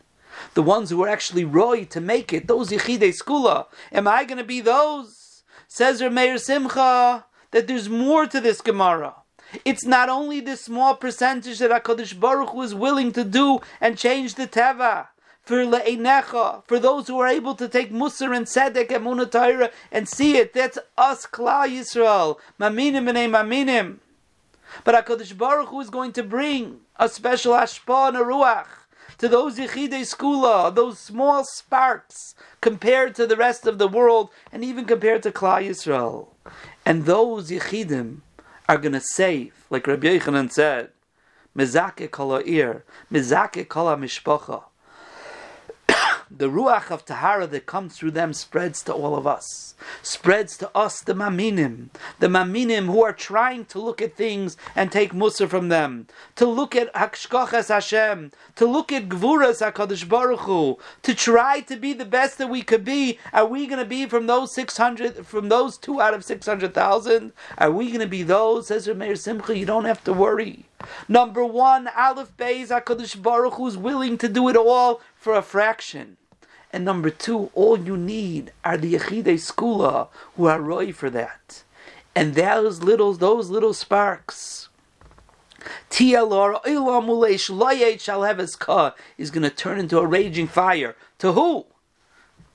The 0.54 0.62
ones 0.62 0.88
who 0.88 0.98
were 0.98 1.08
actually 1.08 1.44
roy 1.44 1.84
to 1.84 2.00
make 2.00 2.32
it, 2.32 2.48
those 2.48 2.70
yichidei 2.70 3.14
skula. 3.14 3.66
Am 3.92 4.08
I 4.08 4.24
going 4.24 4.38
to 4.38 4.44
be 4.44 4.62
those? 4.62 5.42
Says 5.68 6.00
Meir 6.00 6.38
Simcha, 6.38 7.26
that 7.50 7.66
there's 7.66 7.88
more 7.88 8.26
to 8.26 8.40
this 8.40 8.60
Gemara. 8.60 9.14
It's 9.64 9.84
not 9.84 10.08
only 10.08 10.40
the 10.40 10.56
small 10.56 10.96
percentage 10.96 11.58
that 11.58 11.70
HaKadosh 11.70 12.18
Baruch 12.18 12.54
was 12.54 12.74
willing 12.74 13.12
to 13.12 13.24
do 13.24 13.60
and 13.80 13.98
change 13.98 14.34
the 14.34 14.46
Teva. 14.46 15.08
For 15.42 15.64
le'enecha, 15.64 16.64
for 16.66 16.78
those 16.78 17.08
who 17.08 17.18
are 17.18 17.26
able 17.26 17.54
to 17.56 17.68
take 17.68 17.92
Musar 17.92 18.34
and 18.34 18.46
Sedek 18.46 18.92
and 18.94 19.04
Munatayra 19.04 19.72
and 19.90 20.08
see 20.08 20.36
it, 20.36 20.52
that's 20.52 20.78
us, 20.96 21.26
Klal 21.26 21.68
Yisrael, 21.68 22.38
Maminim 22.60 23.08
and 23.08 23.34
Maminim. 23.34 23.98
But 24.84 25.04
HaKadosh 25.04 25.36
Baruch 25.36 25.68
Hu 25.68 25.80
is 25.80 25.90
going 25.90 26.12
to 26.12 26.22
bring 26.22 26.80
a 26.96 27.08
special 27.08 27.54
Ashpa 27.54 28.08
and 28.08 28.16
a 28.16 28.20
Ruach 28.20 28.66
to 29.18 29.28
those 29.28 29.58
Yechidei 29.58 30.02
Skula, 30.02 30.74
those 30.74 30.98
small 30.98 31.44
sparks, 31.44 32.34
compared 32.60 33.14
to 33.16 33.26
the 33.26 33.36
rest 33.36 33.66
of 33.66 33.78
the 33.78 33.88
world, 33.88 34.30
and 34.52 34.64
even 34.64 34.84
compared 34.84 35.22
to 35.24 35.32
Klal 35.32 35.68
Yisrael. 35.68 36.28
And 36.86 37.04
those 37.04 37.50
Yechidim 37.50 38.20
are 38.68 38.78
going 38.78 38.92
to 38.92 39.00
save, 39.00 39.66
like 39.70 39.86
Rabbi 39.86 40.18
Yechanan 40.18 40.50
said, 40.50 40.90
Mezake 41.56 42.10
kol 42.10 42.36
ir, 42.46 42.84
mezake 43.10 43.68
kol 43.68 43.86
mishpacha. 43.96 44.64
The 46.38 46.48
ruach 46.48 46.90
of 46.90 47.04
Tahara 47.04 47.46
that 47.48 47.66
comes 47.66 47.96
through 47.96 48.12
them 48.12 48.32
spreads 48.32 48.82
to 48.84 48.92
all 48.92 49.14
of 49.14 49.26
us. 49.26 49.74
Spreads 50.02 50.56
to 50.58 50.70
us, 50.76 51.00
the 51.00 51.14
Maminim. 51.14 51.88
The 52.20 52.28
Maminim 52.28 52.86
who 52.86 53.02
are 53.02 53.12
trying 53.12 53.66
to 53.66 53.78
look 53.78 54.00
at 54.00 54.16
things 54.16 54.56
and 54.74 54.90
take 54.90 55.12
Musa 55.12 55.46
from 55.46 55.68
them. 55.68 56.06
To 56.36 56.46
look 56.46 56.74
at 56.74 56.92
Hakshkoches 56.94 57.68
Hashem. 57.68 58.32
To 58.56 58.66
look 58.66 58.92
at 58.92 59.08
Gvuras 59.08 59.60
HaKadosh 59.60 60.08
Baruch 60.08 60.40
Hu. 60.40 60.78
To 61.02 61.14
try 61.14 61.60
to 61.60 61.76
be 61.76 61.92
the 61.92 62.04
best 62.04 62.38
that 62.38 62.48
we 62.48 62.62
could 62.62 62.84
be. 62.84 63.18
Are 63.32 63.46
we 63.46 63.66
going 63.66 63.78
to 63.78 63.84
be 63.84 64.06
from 64.06 64.26
those 64.26 64.54
600, 64.54 65.26
from 65.26 65.48
those 65.48 65.76
two 65.76 66.00
out 66.00 66.14
of 66.14 66.24
600,000? 66.24 67.32
Are 67.58 67.70
we 67.70 67.88
going 67.88 68.00
to 68.00 68.06
be 68.06 68.22
those? 68.22 68.68
Says 68.68 68.88
Meir 68.88 69.16
Simcha, 69.16 69.56
you 69.56 69.66
don't 69.66 69.84
have 69.84 70.02
to 70.04 70.12
worry. 70.12 70.66
Number 71.08 71.44
one, 71.44 71.88
Aleph 71.96 72.36
Beis 72.36 72.68
HaKadosh 72.68 73.20
Baruch 73.20 73.54
Hu 73.54 73.66
is 73.66 73.76
willing 73.76 74.18
to 74.18 74.28
do 74.28 74.48
it 74.48 74.56
all 74.56 75.00
for 75.14 75.34
a 75.34 75.42
fraction. 75.42 76.16
And 76.72 76.84
number 76.84 77.10
two, 77.10 77.50
all 77.54 77.78
you 77.78 77.96
need 77.96 78.52
are 78.64 78.78
the 78.78 78.94
Yechidei 78.94 79.34
Skula 79.34 80.08
who 80.36 80.46
are 80.46 80.60
roy 80.60 80.92
for 80.92 81.10
that. 81.10 81.64
And 82.14 82.34
those 82.34 82.82
little, 82.82 83.14
those 83.14 83.50
little 83.50 83.74
sparks. 83.74 84.68
Is 86.00 86.10
going 86.10 86.30
to 89.42 89.50
turn 89.50 89.78
into 89.78 89.98
a 89.98 90.06
raging 90.06 90.48
fire. 90.48 90.96
To 91.18 91.32
who? 91.32 91.66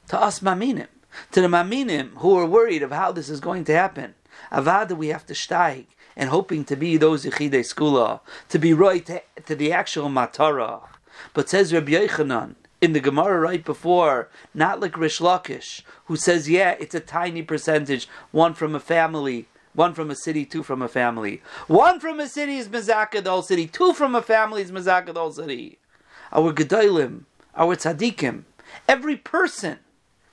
To 0.10 0.20
us 0.20 0.40
maminim. 0.40 0.88
To 1.32 1.42
the 1.42 1.48
maminim 1.48 2.10
who 2.18 2.38
are 2.38 2.46
worried 2.46 2.84
of 2.84 2.92
how 2.92 3.12
this 3.12 3.30
is 3.30 3.40
going 3.40 3.64
to 3.66 3.74
happen. 3.74 4.16
Avada 4.52 4.98
we 4.98 5.08
have 5.08 5.26
to 5.28 5.34
steig 5.34 5.86
and 6.16 6.30
hoping 6.30 6.64
to 6.66 6.76
be 6.76 6.98
those 6.98 7.26
Yechidei 7.26 7.62
Skula, 7.62 8.22
to 8.50 8.58
be 8.58 8.74
right 8.74 9.06
to, 9.06 9.22
to 9.46 9.56
the 9.56 9.72
actual 9.72 10.10
Matara. 10.10 10.82
But 11.34 11.50
says 11.50 11.72
Rabbi 11.72 11.92
Yochanan, 11.92 12.56
in 12.82 12.94
the 12.94 13.00
Gemara 13.00 13.40
right 13.40 13.64
before, 13.64 14.30
not 14.54 14.80
like 14.80 14.98
Rish 14.98 15.20
Lakish, 15.20 15.82
who 16.06 16.16
says, 16.16 16.50
yeah, 16.50 16.76
it's 16.80 16.96
a 16.96 17.00
tiny 17.00 17.42
percentage, 17.42 18.08
one 18.32 18.54
from 18.54 18.76
a 18.76 18.80
family, 18.80 19.48
one 19.74 19.94
from 19.94 20.12
a 20.12 20.16
city, 20.16 20.46
two 20.46 20.64
from 20.64 20.82
a 20.82 20.88
family. 20.88 21.42
One 21.68 22.00
from 22.00 22.20
a 22.20 22.28
city 22.28 22.58
is 22.58 22.68
Mizaka 22.68 23.24
the 23.24 23.30
whole 23.32 23.42
city, 23.42 23.68
two 23.68 23.94
from 23.94 24.16
a 24.16 24.22
family 24.22 24.62
is 24.62 24.72
Mizaka 24.72 25.14
the 25.14 25.20
whole 25.20 25.32
city. 25.32 25.80
Our 26.32 26.54
Gedolim, 26.54 27.22
our 27.56 27.76
Tzadikim, 27.76 28.44
every 28.88 29.16
person 29.16 29.80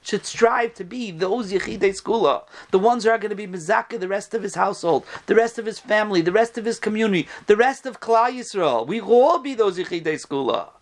should 0.03 0.27
strive 0.27 0.75
to 0.75 0.85
be 0.85 1.11
those 1.11 1.51
Yechidei 1.51 1.99
Skula, 1.99 2.45
the 2.71 2.79
ones 2.79 3.05
who 3.05 3.11
are 3.11 3.19
going 3.19 3.31
to 3.31 3.37
be 3.37 3.47
Mizaka 3.47 3.99
the 3.99 4.09
rest 4.09 4.35
of 4.35 4.43
his 4.43 4.55
household, 4.55 5.07
the 5.27 5.35
rest 5.35 5.59
of 5.59 5.65
his 5.65 5.79
family, 5.79 6.21
the 6.21 6.33
rest 6.33 6.59
of 6.59 6.67
his 6.67 6.79
community, 6.79 7.27
the 7.47 7.57
rest 7.57 7.87
of 7.87 8.01
Klal 8.01 8.31
Yisrael. 8.31 8.87
We 8.87 9.01
will 9.01 9.15
all 9.15 9.39
be 9.39 9.55
those 9.55 9.79
Yechidei 9.79 10.21
Skula. 10.21 10.74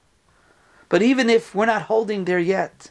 But 0.92 1.00
even 1.00 1.31
if 1.31 1.55
we're 1.55 1.64
not 1.64 1.88
holding 1.88 2.26
there 2.26 2.38
yet, 2.38 2.90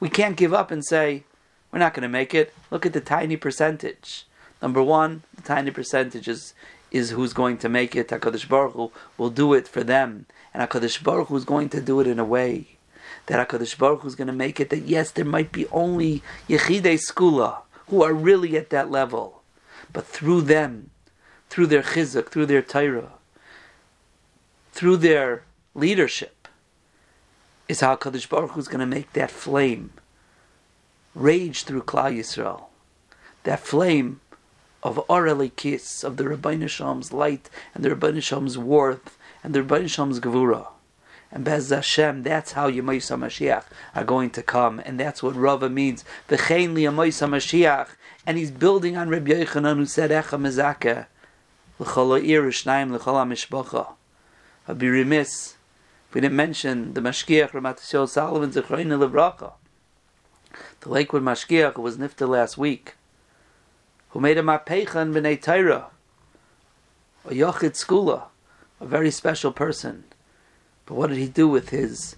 we 0.00 0.10
can't 0.10 0.36
give 0.36 0.52
up 0.52 0.70
and 0.70 0.84
say, 0.84 1.24
we're 1.70 1.78
not 1.78 1.94
going 1.94 2.02
to 2.02 2.08
make 2.20 2.34
it. 2.34 2.52
Look 2.70 2.84
at 2.84 2.92
the 2.92 3.00
tiny 3.00 3.38
percentage. 3.38 4.26
Number 4.60 4.82
one, 4.82 5.22
the 5.34 5.40
tiny 5.40 5.70
percentage 5.70 6.28
is, 6.28 6.52
is 6.90 7.08
who's 7.08 7.32
going 7.32 7.56
to 7.64 7.70
make 7.70 7.96
it. 7.96 8.08
HaKadosh 8.08 8.46
Baruch 8.46 8.74
Hu 8.74 8.92
will 9.16 9.30
do 9.30 9.54
it 9.54 9.66
for 9.66 9.82
them. 9.82 10.26
And 10.52 10.68
HaKadosh 10.68 11.02
Baruch 11.02 11.28
Hu 11.28 11.36
is 11.36 11.46
going 11.46 11.70
to 11.70 11.80
do 11.80 12.00
it 12.00 12.06
in 12.06 12.18
a 12.18 12.24
way 12.24 12.76
that 13.28 13.48
HaKadosh 13.48 13.78
Baruch 13.78 14.02
Hu 14.02 14.08
is 14.08 14.14
going 14.14 14.26
to 14.26 14.34
make 14.34 14.60
it 14.60 14.68
that 14.68 14.82
yes, 14.82 15.10
there 15.10 15.24
might 15.24 15.52
be 15.52 15.66
only 15.68 16.22
Yechidei 16.50 17.00
Skula 17.00 17.62
who 17.88 18.02
are 18.02 18.12
really 18.12 18.58
at 18.58 18.68
that 18.68 18.90
level. 18.90 19.40
But 19.90 20.06
through 20.06 20.42
them, 20.42 20.90
through 21.48 21.68
their 21.68 21.82
chizuk, 21.82 22.28
through 22.28 22.44
their 22.44 22.60
Torah, 22.60 23.12
through 24.72 24.98
their 24.98 25.44
leadership, 25.74 26.41
is 27.68 27.80
how 27.80 27.96
Kadosh 27.96 28.28
Baruch 28.28 28.52
Hu 28.52 28.60
is 28.60 28.68
going 28.68 28.80
to 28.80 28.86
make 28.86 29.12
that 29.12 29.30
flame 29.30 29.92
rage 31.14 31.64
through 31.64 31.82
Klal 31.82 32.16
Yisrael. 32.18 32.64
That 33.44 33.60
flame 33.60 34.20
of 34.82 34.96
Oreli 35.08 35.54
Kiss, 35.54 36.04
of 36.04 36.16
the 36.16 36.24
Rabbeinu 36.24 36.68
Shalom's 36.68 37.12
light 37.12 37.48
and 37.74 37.84
the 37.84 37.90
Rabbeinu 37.90 38.22
Shalom's 38.22 38.58
worth 38.58 39.18
and 39.42 39.54
the 39.54 39.62
Rabbeinu 39.62 39.88
Shalom's 39.88 40.20
Gevura. 40.20 40.68
And 41.30 41.44
Bez 41.44 41.70
Hashem, 41.70 42.24
that's 42.24 42.52
how 42.52 42.70
Yemoisa 42.70 43.18
Mashiach 43.18 43.64
are 43.94 44.04
going 44.04 44.30
to 44.30 44.42
come. 44.42 44.82
And 44.84 45.00
that's 45.00 45.22
what 45.22 45.34
Rava 45.34 45.70
means. 45.70 46.04
V'chein 46.28 46.74
li 46.74 46.82
Yemoisa 46.82 47.26
Mashiach. 47.28 47.88
And 48.26 48.36
he's 48.36 48.50
building 48.50 48.96
on 48.96 49.08
Rabbi 49.08 49.30
Yochanan 49.30 49.76
who 49.76 49.86
said, 49.86 50.10
Echa 50.10 50.38
Mezakeh. 50.38 51.06
L'chol 51.78 52.20
ha'ir 52.20 52.42
u'shnayim 52.42 52.92
l'chol 52.92 53.14
ha'mishpacha. 53.14 53.94
I'd 54.68 54.78
be 54.78 54.88
remiss 54.88 55.54
we 56.12 56.20
didn't 56.20 56.36
mention 56.36 56.92
the 56.94 57.00
Mashgiach 57.00 57.54
Rav 57.54 57.62
Matisyahu 57.62 58.08
Solomon 58.08 58.50
Zechreina 58.50 58.98
Levracha. 58.98 59.52
The 60.80 60.88
Lakewood 60.90 61.22
Mashgiach 61.22 61.74
who 61.74 61.82
was 61.82 61.96
nifta 61.96 62.28
last 62.28 62.58
week, 62.58 62.96
who 64.10 64.20
made 64.20 64.36
a 64.36 64.42
Mapechan 64.42 65.14
B'nei 65.14 65.40
Torah, 65.40 65.86
a 67.24 67.30
Yochid 67.30 67.72
Skula, 67.72 68.24
a 68.80 68.86
very 68.86 69.10
special 69.10 69.52
person. 69.52 70.04
But 70.84 70.94
what 70.94 71.08
did 71.08 71.18
he 71.18 71.28
do 71.28 71.48
with 71.48 71.70
his 71.70 72.16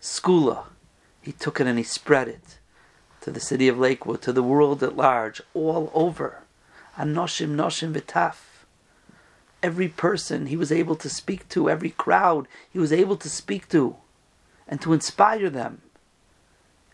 Skula? 0.00 0.64
He 1.22 1.32
took 1.32 1.60
it 1.60 1.66
and 1.66 1.78
he 1.78 1.84
spread 1.84 2.26
it 2.26 2.58
to 3.20 3.30
the 3.30 3.38
city 3.38 3.68
of 3.68 3.78
Lakewood, 3.78 4.22
to 4.22 4.32
the 4.32 4.42
world 4.42 4.82
at 4.82 4.96
large, 4.96 5.40
all 5.54 5.92
over. 5.94 6.42
Anoshim, 6.96 7.54
Noshim, 7.54 7.92
V'taf 7.92 8.34
every 9.62 9.88
person 9.88 10.46
he 10.46 10.56
was 10.56 10.72
able 10.72 10.96
to 10.96 11.08
speak 11.08 11.48
to, 11.50 11.68
every 11.68 11.90
crowd 11.90 12.48
he 12.70 12.78
was 12.78 12.92
able 12.92 13.16
to 13.16 13.28
speak 13.28 13.68
to, 13.68 13.96
and 14.66 14.80
to 14.80 14.92
inspire 14.92 15.50
them, 15.50 15.82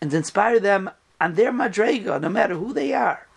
and 0.01 0.11
to 0.11 0.17
inspire 0.17 0.59
them 0.59 0.89
on 1.19 1.33
their 1.35 1.51
madrega, 1.51 2.21
no 2.21 2.29
matter 2.29 2.55
who 2.55 2.73
they 2.73 2.93
are, 2.93 3.27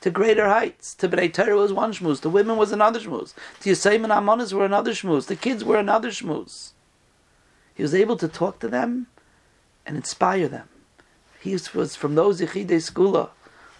to 0.00 0.10
greater 0.10 0.48
heights. 0.48 0.94
To 0.94 1.08
Bnei 1.08 1.32
Torah 1.32 1.56
was 1.56 1.72
one 1.72 1.92
shmuz, 1.92 2.20
to 2.22 2.30
women 2.30 2.56
was 2.56 2.72
another 2.72 3.00
shmuz, 3.00 3.34
to 3.60 3.70
Yisayim 3.70 4.04
and 4.04 4.12
Amonis 4.12 4.52
were 4.52 4.64
another 4.64 4.92
shmuz, 4.92 5.26
the 5.26 5.36
kids 5.36 5.64
were 5.64 5.78
another 5.78 6.08
shmuz. 6.08 6.70
He 7.74 7.82
was 7.82 7.94
able 7.94 8.16
to 8.16 8.28
talk 8.28 8.58
to 8.60 8.68
them 8.68 9.06
and 9.86 9.96
inspire 9.96 10.48
them. 10.48 10.68
He 11.40 11.52
was 11.52 11.96
from 11.96 12.14
those 12.14 12.40
Yechidei 12.40 12.82
Skula. 12.82 13.30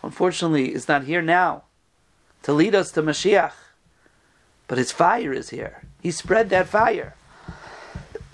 Unfortunately, 0.02 0.72
is 0.72 0.88
not 0.88 1.04
here 1.04 1.20
now 1.20 1.64
to 2.42 2.54
lead 2.54 2.74
us 2.74 2.90
to 2.92 3.02
Mashiach. 3.02 3.52
But 4.70 4.78
his 4.78 4.92
fire 4.92 5.32
is 5.32 5.50
here. 5.50 5.82
He 6.00 6.12
spread 6.12 6.48
that 6.50 6.68
fire. 6.68 7.16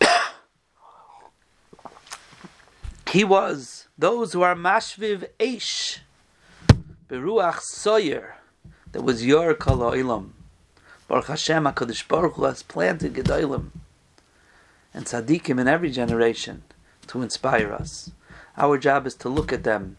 he 3.11 3.25
was 3.25 3.89
those 3.97 4.35
who 4.35 4.43
are 4.43 4.55
mashviv 4.55 5.31
eish, 5.41 6.01
beruach 7.09 7.61
soyer, 7.63 8.35
that 8.93 9.01
was 9.01 9.25
your 9.25 9.55
kol 9.55 9.79
oilam. 9.79 10.33
Baruch 11.09 11.29
Hashem 11.29 11.65
HaKadosh 11.65 12.07
Baruch 12.07 12.35
Hu 12.35 12.45
has 12.45 12.63
planted 12.63 13.15
Gedolim 13.15 13.71
and 14.93 15.07
tzaddikim 15.07 15.59
in 15.59 15.67
every 15.67 15.91
generation 15.91 16.65
to 17.07 17.23
inspire 17.23 17.73
us. 17.73 18.11
Our 18.59 18.77
job 18.77 19.07
is 19.07 19.15
to 19.15 19.31
look 19.31 19.55
at 19.55 19.65
them 19.65 19.97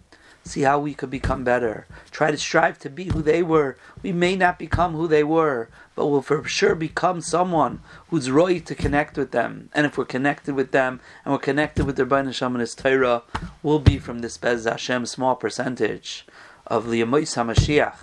see 0.47 0.62
how 0.62 0.79
we 0.79 0.93
could 0.93 1.10
become 1.10 1.43
better. 1.43 1.86
Try 2.12 2.31
to 2.31 2.38
strive 2.38 2.79
to 2.79 2.89
be 2.89 3.05
who 3.05 3.21
they 3.21 3.43
were. 3.43 3.77
We 4.01 4.12
may 4.12 4.36
not 4.36 4.57
become 4.57 4.93
who 4.93 5.07
they 5.07 5.23
were, 5.23 5.69
but 5.95 6.07
we'll 6.07 6.21
for 6.21 6.43
sure 6.45 6.75
become 6.75 7.21
someone 7.21 7.81
who's 8.10 8.31
right 8.31 8.65
to 8.65 8.75
connect 8.75 9.17
with 9.17 9.31
them. 9.31 9.69
And 9.73 9.86
if 9.86 9.97
we're 9.97 10.05
connected 10.05 10.55
with 10.55 10.71
them 10.71 10.99
and 11.25 11.33
we're 11.33 11.39
connected 11.39 11.86
with 11.86 11.95
their 11.95 12.05
Bain 12.05 12.25
Hashem 12.25 12.53
and 12.53 12.62
His 12.62 12.75
Torah, 12.75 13.23
we'll 13.63 13.79
be 13.79 13.97
from 13.97 14.19
this 14.19 14.38
Bez 14.38 14.65
Hashem 14.65 15.05
small 15.05 15.36
percentage 15.36 16.25
of 16.65 16.86
Liyamois 16.86 17.36
HaMashiach. 17.36 17.97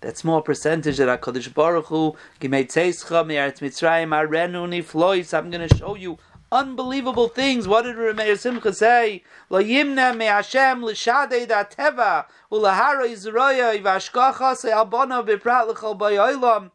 That 0.00 0.18
small 0.18 0.42
percentage 0.42 0.96
that 0.96 1.20
HaKadosh 1.20 1.54
Baruch 1.54 1.86
Hu, 1.86 2.16
Gimei 2.40 2.66
Tzeischa, 2.66 3.24
Me'eretz 3.24 3.60
Mitzrayim, 3.60 4.08
Arenu 4.08 4.68
Niflois, 4.68 5.32
I'm 5.36 5.50
going 5.50 5.68
to 5.68 5.76
show 5.76 5.94
you 5.94 6.18
unbelievable 6.52 7.28
things. 7.28 7.66
What 7.66 7.82
did 7.82 7.96
Rameir 7.96 8.38
Simcha 8.38 8.72
say? 8.72 9.24
Lo 9.48 9.60
yimna 9.60 10.16
me 10.16 10.26
Hashem 10.26 10.84
l'shadei 10.84 11.48
da 11.48 11.64
teva 11.64 12.26
u'lahara 12.52 13.06
yizroya 13.08 13.82
v'ashkacha 13.82 14.54
se'albona 14.54 15.26
b'prat 15.26 15.66
l'chol 15.66 15.98
b'yoylam. 15.98 16.70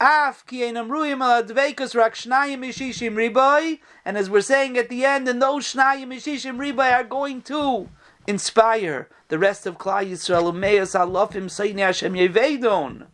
Af 0.00 0.44
ki 0.46 0.60
einam 0.62 0.88
ruyim 0.88 1.22
al 1.22 1.42
adveikus 1.42 1.94
rak 1.94 2.14
shnayim 2.14 2.66
ishishim 2.66 3.14
riboy. 3.14 3.78
And 4.04 4.16
as 4.16 4.30
we're 4.30 4.40
saying 4.40 4.76
at 4.78 4.88
the 4.88 5.04
end, 5.04 5.28
and 5.28 5.40
those 5.40 5.74
shnayim 5.74 6.08
ishishim 6.08 6.56
riboy 6.56 6.92
are 6.92 7.04
going 7.04 7.42
to 7.42 7.88
inspire 8.26 9.08
the 9.28 9.38
rest 9.38 9.66
of 9.66 9.78
Klal 9.78 10.10
Yisrael. 10.10 10.52
Umeis 10.52 10.98
alofim 10.98 11.46
sayni 11.46 11.80
Hashem 11.80 12.14
yevedon 12.14 13.06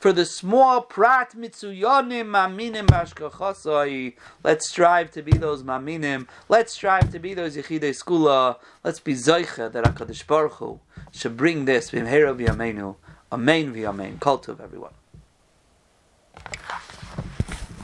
for 0.00 0.12
the 0.14 0.24
small 0.24 0.80
prat 0.80 1.34
mitsuyonim 1.36 2.26
maminim 2.26 2.86
bashkachasai. 2.86 4.14
Let's 4.42 4.68
strive 4.68 5.10
to 5.12 5.22
be 5.22 5.32
those 5.32 5.62
maminim. 5.62 6.26
Let's 6.48 6.72
strive 6.72 7.12
to 7.12 7.18
be 7.18 7.34
those 7.34 7.54
yichidei 7.56 7.94
skula. 7.94 8.56
Let's 8.82 8.98
be 8.98 9.12
zeicha 9.12 9.70
that 9.70 9.84
Hakadosh 9.84 10.26
Baruch 10.26 10.54
Hu 10.54 10.80
should 11.12 11.36
bring 11.36 11.66
this 11.66 11.90
b'mhera 11.90 12.34
v'yameinu. 12.34 12.96
Amen 13.30 13.74
v'yamein. 13.74 14.18
Kol 14.18 14.38
tov, 14.38 14.60
everyone. 14.60 14.94